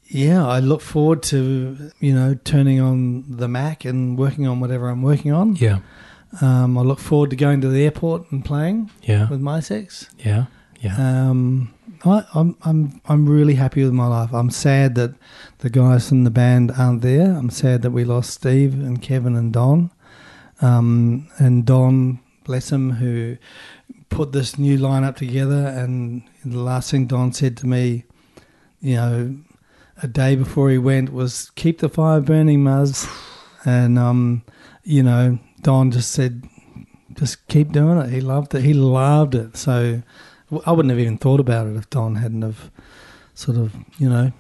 [0.10, 4.90] Yeah, I look forward to you know turning on the Mac and working on whatever
[4.90, 5.56] I'm working on.
[5.56, 5.80] Yeah,
[6.42, 10.10] Um, I look forward to going to the airport and playing yeah, with Mi-Sex.
[10.20, 10.46] yeah,
[10.82, 11.30] yeah.
[11.30, 11.74] Um,
[12.06, 14.34] I, I'm I'm I'm really happy with my life.
[14.34, 15.16] I'm sad that
[15.60, 17.34] the guys from the band aren't there.
[17.34, 19.92] I'm sad that we lost Steve and Kevin and Don.
[20.62, 23.38] Um, and Don, bless him, who
[24.10, 25.68] put this new lineup together.
[25.68, 28.06] And the last thing Don said to me,
[28.80, 29.38] you know,
[30.02, 33.08] a day before he went was keep the fire burning, Muzz.
[33.66, 34.44] And um,
[34.84, 36.48] you know, Don just said,
[37.16, 38.10] just keep doing it.
[38.12, 38.64] He loved it.
[38.64, 39.58] He loved it.
[39.58, 40.04] So
[40.66, 42.72] I wouldn't have even thought about it if Don hadn't have
[43.34, 44.32] sort of, you know,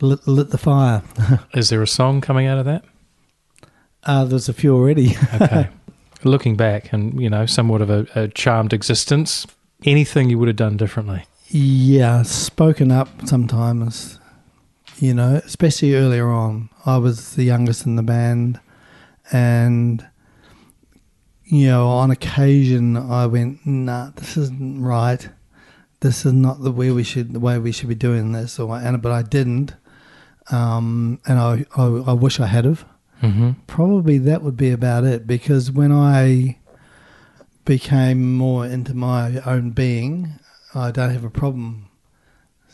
[0.00, 1.02] lit, lit the fire.
[1.54, 2.84] Is there a song coming out of that?
[4.06, 5.16] uh, there's a few already.
[5.34, 5.68] Okay.
[6.24, 9.46] Looking back and, you know, somewhat of a, a charmed existence,
[9.84, 11.24] anything you would have done differently?
[11.48, 14.18] yeah, spoken up sometimes,
[14.98, 16.68] you know, especially earlier on.
[16.84, 18.58] I was the youngest in the band
[19.30, 20.04] and
[21.44, 25.28] you know, on occasion I went, nah, this isn't right.
[26.04, 28.76] This is not the way we should the way we should be doing this or
[28.76, 29.74] and but I didn't.
[30.50, 32.84] Um, and I, I I wish I had have.
[33.22, 33.52] Mm-hmm.
[33.66, 36.58] Probably that would be about it because when I
[37.64, 40.38] became more into my own being,
[40.74, 41.88] I don't have a problem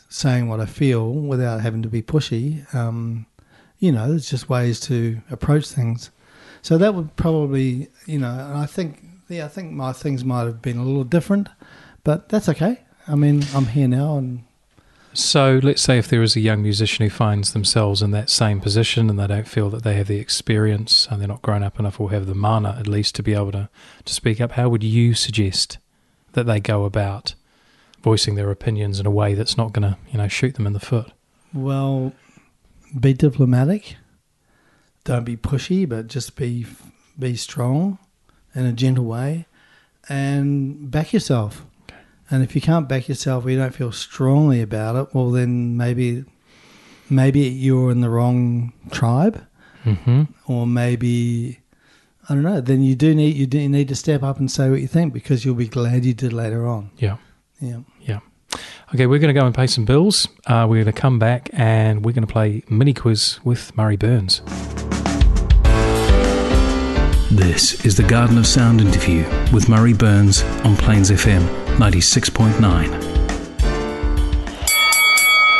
[0.09, 2.45] saying what I feel without having to be pushy.
[2.75, 3.27] Um,
[3.79, 6.11] you know, there's just ways to approach things.
[6.61, 10.43] So that would probably, you know, and I think, yeah, I think my things might
[10.43, 11.47] have been a little different,
[12.03, 12.81] but that's okay.
[13.11, 14.43] I mean, I'm here now, and
[15.13, 18.61] So let's say if there is a young musician who finds themselves in that same
[18.61, 21.77] position and they don't feel that they have the experience and they're not grown up
[21.77, 23.67] enough or have the mana at least to be able to,
[24.05, 25.77] to speak up, how would you suggest
[26.31, 27.35] that they go about
[28.01, 30.71] voicing their opinions in a way that's not going to, you know, shoot them in
[30.71, 31.11] the foot?
[31.53, 32.13] Well,
[32.97, 33.97] be diplomatic.
[35.03, 36.65] Don't be pushy, but just be
[37.19, 37.99] be strong
[38.55, 39.47] in a gentle way,
[40.07, 41.65] and back yourself.
[42.31, 45.75] And if you can't back yourself, or you don't feel strongly about it, well, then
[45.75, 46.23] maybe
[47.09, 49.45] maybe you're in the wrong tribe,
[49.85, 50.23] Mm-hmm.
[50.47, 51.59] or maybe
[52.29, 52.61] I don't know.
[52.61, 55.11] Then you do need you do need to step up and say what you think
[55.13, 56.91] because you'll be glad you did later on.
[56.97, 57.17] Yeah.
[57.59, 57.79] Yeah.
[57.99, 58.19] Yeah.
[58.93, 60.27] Okay, we're going to go and pay some bills.
[60.45, 63.95] Uh, we're going to come back and we're going to play mini quiz with Murray
[63.97, 64.41] Burns.
[67.31, 69.23] This is the Garden of Sound interview
[69.53, 71.47] with Murray Burns on Plains FM
[71.81, 72.61] 96.9.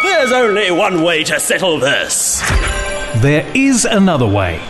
[0.04, 2.42] There's only one way to settle this.
[3.24, 4.62] There is another way.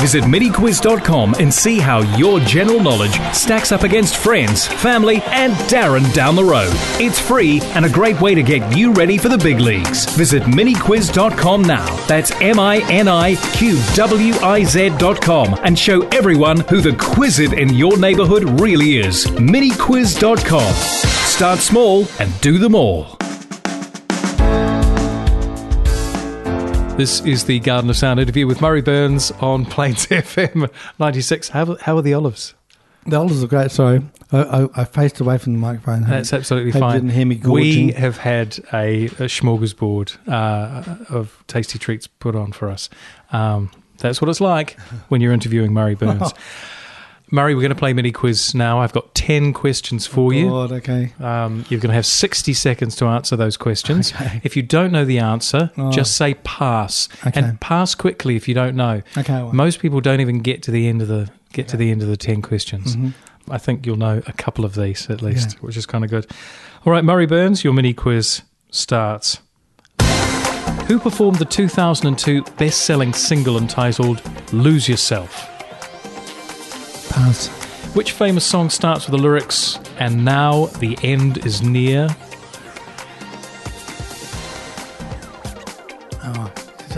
[0.00, 6.12] Visit MiniQuiz.com and see how your general knowledge stacks up against friends, family, and Darren
[6.12, 6.72] down the road.
[7.00, 10.04] It's free and a great way to get you ready for the big leagues.
[10.16, 11.94] Visit MiniQuiz.com now.
[12.06, 17.58] That's M I N I Q W I Z.com and show everyone who the Quizit
[17.58, 19.26] in your neighborhood really is.
[19.26, 20.72] MiniQuiz.com.
[20.74, 23.21] Start small and do them all.
[26.96, 31.48] This is the Garden of Sound interview with Murray Burns on Plains FM 96.
[31.48, 32.54] How, how are the olives?
[33.06, 33.70] The olives are great.
[33.70, 36.02] Sorry, I, I, I faced away from the microphone.
[36.02, 36.94] That's absolutely fine.
[36.94, 42.52] didn't hear me we have had a, a smorgasbord uh, of tasty treats put on
[42.52, 42.90] for us.
[43.32, 44.78] Um, that's what it's like
[45.08, 46.32] when you're interviewing Murray Burns.
[47.34, 48.80] Murray, we're going to play mini quiz now.
[48.80, 50.50] I've got 10 questions for you.
[50.50, 51.14] God, okay.
[51.18, 54.12] Um, you're going to have 60 seconds to answer those questions.
[54.22, 54.40] Okay.
[54.44, 55.90] If you don't know the answer, Oh.
[55.90, 57.08] just say pass.
[57.26, 57.40] Okay.
[57.40, 59.00] And pass quickly if you don't know.
[59.16, 59.32] Okay.
[59.32, 62.02] Well, Most people don't even get to the end of the get to the end
[62.02, 62.96] of the 10 questions.
[62.96, 63.14] mhm.
[63.50, 66.26] I think you'll know a couple of these at least, which is kind of good.
[66.86, 69.38] All right, Murray Burns, your mini quiz starts.
[70.86, 74.20] Who performed the 2002 best selling single entitled
[74.52, 75.48] Lose Yourself?
[77.94, 82.08] Which famous song starts with the lyrics, and now the end is near?
[86.24, 86.52] Oh,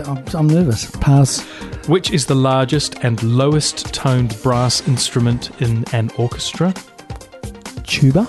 [0.05, 0.89] I'm, I'm nervous.
[1.01, 1.41] Pass.
[1.87, 6.73] Which is the largest and lowest toned brass instrument in an orchestra?
[7.83, 8.23] Tuba.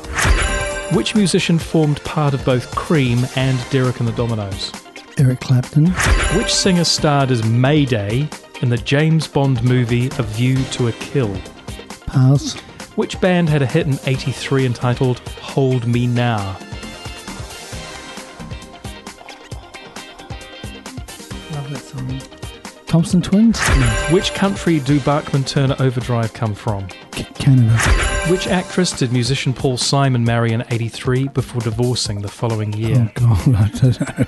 [0.92, 4.72] Which musician formed part of both Cream and Derek and the Dominoes?
[5.18, 5.86] Eric Clapton.
[6.36, 8.28] Which singer starred as Mayday
[8.60, 11.34] in the James Bond movie A View to a Kill?
[12.96, 16.56] Which band had a hit in 83 entitled Hold Me Now?
[21.52, 22.20] Love that song.
[22.86, 23.60] Thompson Twins.
[24.10, 26.88] Which country do Bachman Turner Overdrive come from?
[27.14, 27.76] C- Canada.
[28.30, 33.12] Which actress did musician Paul Simon marry in 83 before divorcing the following year?
[33.20, 34.24] Oh God, I don't know.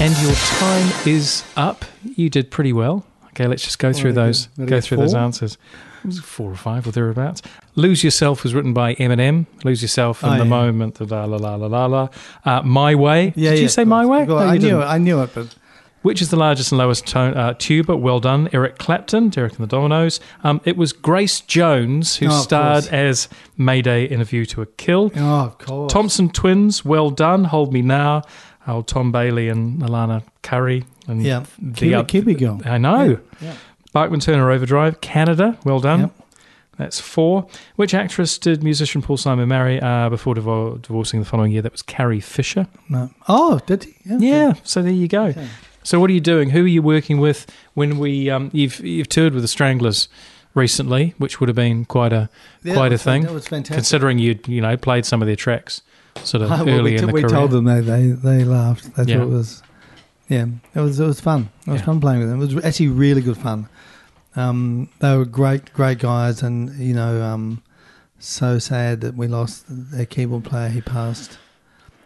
[0.00, 1.84] And your time is up.
[2.16, 3.04] You did pretty well.
[3.28, 4.46] Okay, let's just go through those.
[4.46, 4.56] get?
[4.56, 5.58] Did I Go through those answers.
[6.04, 7.42] It was four or five or thereabouts.
[7.76, 9.46] Lose Yourself was written by Eminem.
[9.64, 10.44] Lose Yourself in Oh, the yeah.
[10.44, 11.00] moment.
[11.10, 12.08] La la la la la la.
[12.44, 13.32] Uh, my Way.
[13.36, 14.04] Yeah, did you say My.
[14.04, 14.24] Way?
[14.24, 14.82] Well, No, I knew didn't.
[14.82, 14.84] it.
[14.86, 15.54] I knew it, but
[16.02, 17.96] Which is the largest and lowest tone, uh, tuba?
[17.96, 20.18] Well done, Eric Clapton, Derek and the Dominoes.
[20.42, 22.92] Um, it was Grace Jones who Oh, starred course.
[22.92, 25.12] as Mayday in A View to a Kill.
[25.16, 25.92] oh, of course.
[25.92, 27.44] Thompson Twins, well done.
[27.44, 28.22] Hold Me Now.
[28.66, 30.84] Old Tom Bailey and Alannah Currie.
[31.08, 31.44] And Yeah.
[31.60, 32.60] the Kiwi, Kiwi girl.
[32.64, 33.18] I know.
[33.40, 33.52] Yeah.
[33.92, 36.00] Bachman Turner Overdrive, Canada, well done.
[36.00, 36.12] Yep.
[36.78, 37.46] That's four.
[37.76, 41.60] Which actress did musician Paul Simon marry uh, before divor- divorcing the following year?
[41.62, 42.66] That was Carrie Fisher.
[42.88, 43.10] No.
[43.28, 43.94] Oh, did he?
[44.06, 44.18] Yeah.
[44.18, 45.24] Yeah, so there you go.
[45.26, 45.46] Okay.
[45.84, 46.50] So what are you doing?
[46.50, 50.08] Who are you working with when we um, you've you've toured with the Stranglers
[50.54, 52.28] recently, which would have been quite a
[52.62, 53.74] Yeah, quite a thing, That was fantastic.
[53.76, 55.82] considering you'd you know played some of their tracks
[56.24, 57.30] sort of Well, early we, in t- the we career.
[57.34, 58.94] told them they, they they laughed.
[58.96, 59.18] They Yeah.
[59.18, 59.62] thought it was
[60.34, 61.48] yeah, it was it was fun.
[61.66, 61.86] It was Yeah.
[61.86, 62.40] fun playing with them.
[62.42, 63.68] It was actually really good fun.
[64.34, 67.62] Um, they were great great guys, and you know, um,
[68.18, 70.68] so sad that we lost their keyboard player.
[70.68, 71.38] He passed.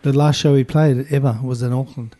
[0.03, 2.15] The last show he played ever was in Auckland,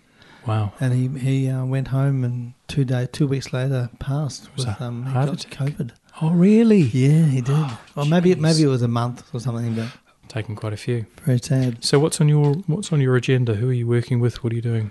[0.47, 0.73] Wow.
[0.81, 4.81] and he he uh, went home and two day two weeks later passed Was with
[4.81, 5.39] um he got?
[5.51, 5.91] COVID.
[6.23, 6.81] Oh really?
[6.83, 7.67] Yeah, he did.
[7.97, 8.41] or maybe jeez.
[8.41, 9.89] maybe it was a month or something, but
[10.29, 11.07] Taken quite a few.
[11.25, 11.85] very sad.
[11.85, 13.55] So what's on your what's on your agenda?
[13.55, 14.43] Who are you working with?
[14.43, 14.91] What are you doing?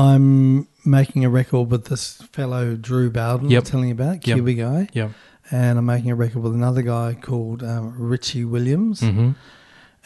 [0.00, 3.62] I'm making a record with this fellow Drew Bowden Yep.
[3.62, 4.36] I'm telling you about, Yep.
[4.36, 4.88] Kiwi guy.
[4.92, 5.10] Yeah.
[5.50, 9.00] And I'm making a record with another guy called um, Richie Williams.
[9.00, 9.32] Mm-hmm.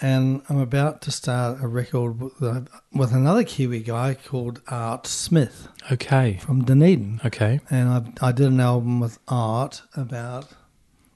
[0.00, 5.06] And I'm about to start a record with, uh, with another Kiwi guy called Art
[5.06, 6.38] Smith Okay.
[6.40, 7.20] from Dunedin.
[7.24, 7.60] Okay.
[7.70, 7.88] And
[8.20, 10.48] I, I did an album with Art about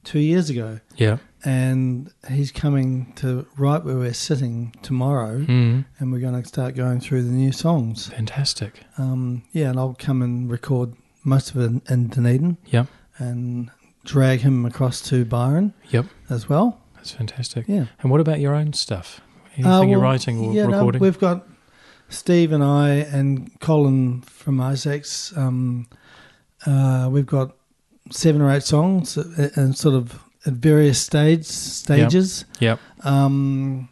[0.05, 0.79] two years ago.
[0.97, 1.19] Yeah.
[1.45, 5.39] And he's coming to right where we're sitting tomorrow.
[5.41, 5.85] Mm.
[5.99, 8.09] And we're going to start going through the new songs.
[8.09, 8.81] Fantastic.
[8.99, 12.87] Um, yeah, and I'll come and record most of it in, in Dunedin Yep.
[13.19, 13.71] and
[14.05, 16.07] drag him across to Byron Yep.
[16.29, 16.81] as well.
[16.97, 17.67] That's fantastic.
[17.69, 17.87] Yeah.
[18.01, 19.21] And what about your own stuff?
[19.55, 21.01] Anything Uh, you're writing or yeah, no, recording?
[21.01, 21.47] we've got
[22.09, 25.33] Steve and I and Colin from Isaacs.
[25.37, 25.87] Um,
[26.67, 27.55] uh, we've got
[28.11, 32.45] seven or eight songs uh, and sort of at various stage stages.
[32.61, 32.79] yep.
[33.03, 33.89] Um,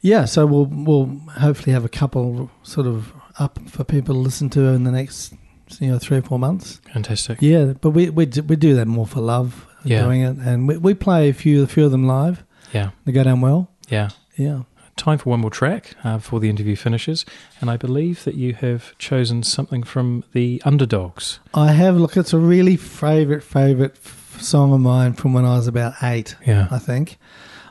[0.00, 1.06] yeah, so we'll we'll
[1.38, 5.34] hopefully have a couple sort of up for people to listen to in the next
[5.80, 6.80] you know three or four months.
[6.92, 7.38] Fantastic.
[7.40, 10.02] Yeah, but we we do, we do that more for love, Yeah.
[10.04, 12.44] doing it, and we, we play a few a few of them live.
[12.72, 12.90] Yeah.
[13.04, 13.70] They go down well.
[13.88, 14.10] Yeah.
[14.36, 14.62] Yeah,
[14.96, 17.24] Time for one more track uh, before the interview finishes,
[17.60, 21.40] and I believe that you have chosen something from the Underdogs.
[21.54, 21.96] I have.
[21.96, 25.94] Look, it's a really favorite favorite f- song of mine from when I was about
[26.02, 26.36] eight.
[26.46, 26.68] Yeah.
[26.70, 27.18] I think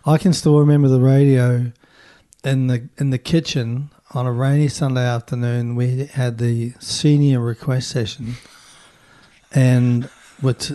[0.06, 1.72] I can still remember the radio
[2.44, 5.76] in the in the kitchen on a rainy Sunday afternoon.
[5.76, 8.36] We had the senior request session,
[9.52, 10.06] and
[10.42, 10.72] what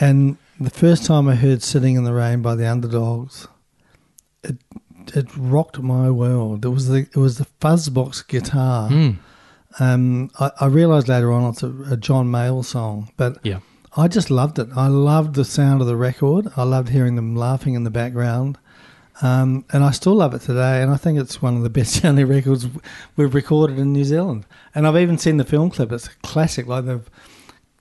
[0.00, 3.48] and the first time I heard "Sitting in the Rain" by the Underdogs,
[4.42, 4.58] it
[5.14, 6.64] it rocked my world.
[6.64, 8.90] It was the it was the fuzzbox guitar.
[8.90, 9.18] Mm.
[9.78, 13.60] Um, I, I realised later on it's a, a John Mayall song, but Yeah.
[13.96, 14.68] I just loved it.
[14.76, 16.48] I loved the sound of the record.
[16.56, 18.58] I loved hearing them laughing in the background.
[19.22, 20.80] Um, and I still love it today.
[20.82, 22.68] And I think it's one of the best sounding records
[23.16, 24.46] we've recorded in New Zealand.
[24.74, 25.92] And I've even seen the film clip.
[25.92, 26.66] It's a classic.
[26.66, 27.10] Like they've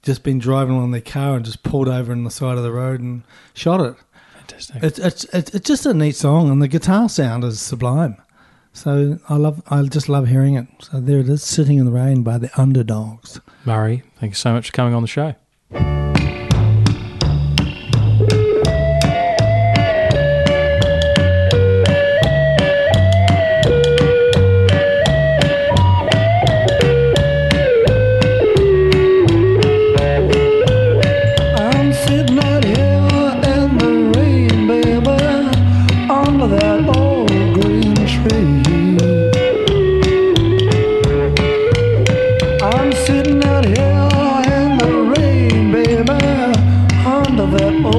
[0.01, 2.71] just been driving along their car and just pulled over on the side of the
[2.71, 3.95] road and shot it.
[4.33, 4.83] Fantastic.
[4.83, 8.17] It's it's it's, it's just a neat song, and the guitar sound is sublime.
[8.73, 10.67] So I love I just love hearing it.
[10.79, 13.39] So there it is, sitting in the rain by the Underdogs.
[13.65, 15.35] Murray, thank you so much for coming on the show.
[47.39, 47.98] Under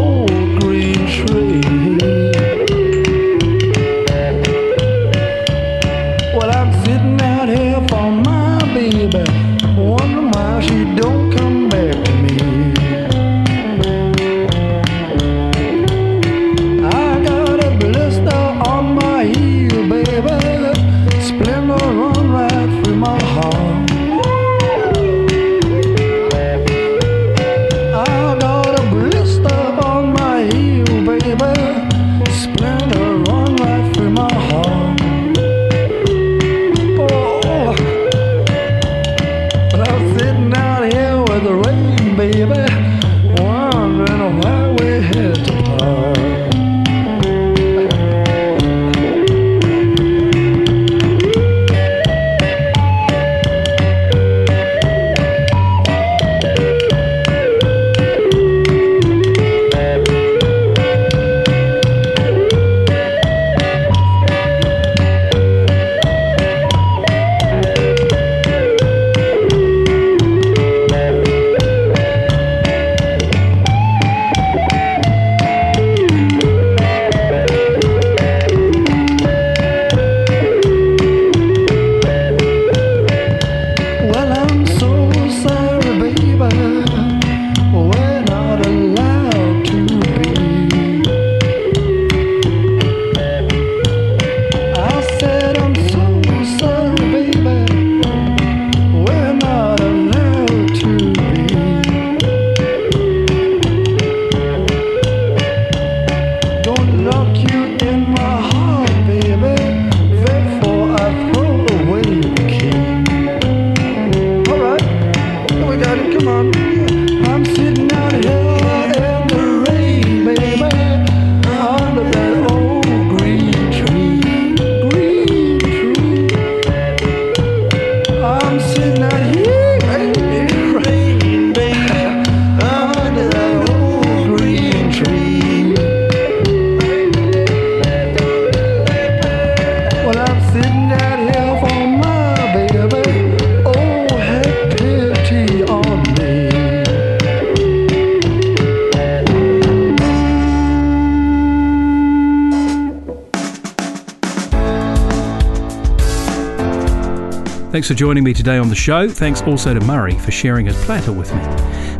[157.91, 159.09] for joining me today on the show.
[159.09, 161.43] Thanks also to Murray for sharing his platter with me.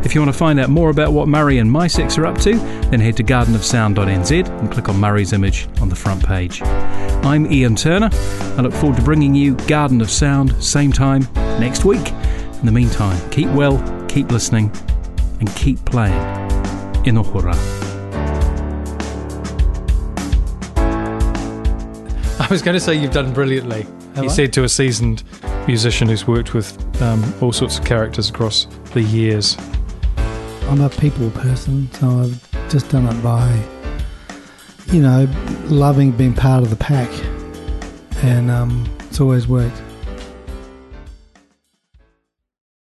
[0.05, 2.55] If you want to find out more about what Murray and Mi-Sex are up to,
[2.91, 6.61] then head to gardenofsound.nz and click on Murray's image on the front page.
[6.61, 8.09] I'm Ian Turner.
[8.13, 11.27] I look forward to bringing you Garden of Sound same time
[11.59, 12.13] next week.
[12.61, 13.77] In the meantime, keep well,
[14.07, 14.71] keep listening,
[15.41, 16.13] and keep playing.
[17.05, 17.53] In Inohora.
[22.39, 23.81] I was going to say you've done brilliantly.
[24.15, 24.33] Have he I?
[24.33, 25.23] said to a seasoned
[25.67, 29.57] musician who's worked with um, all sorts of characters across the years.
[30.69, 33.61] I'm a people person, so I've just done it by,
[34.87, 35.27] you know,
[35.65, 37.09] loving being part of the pack,
[38.23, 39.81] and um, it's always worked.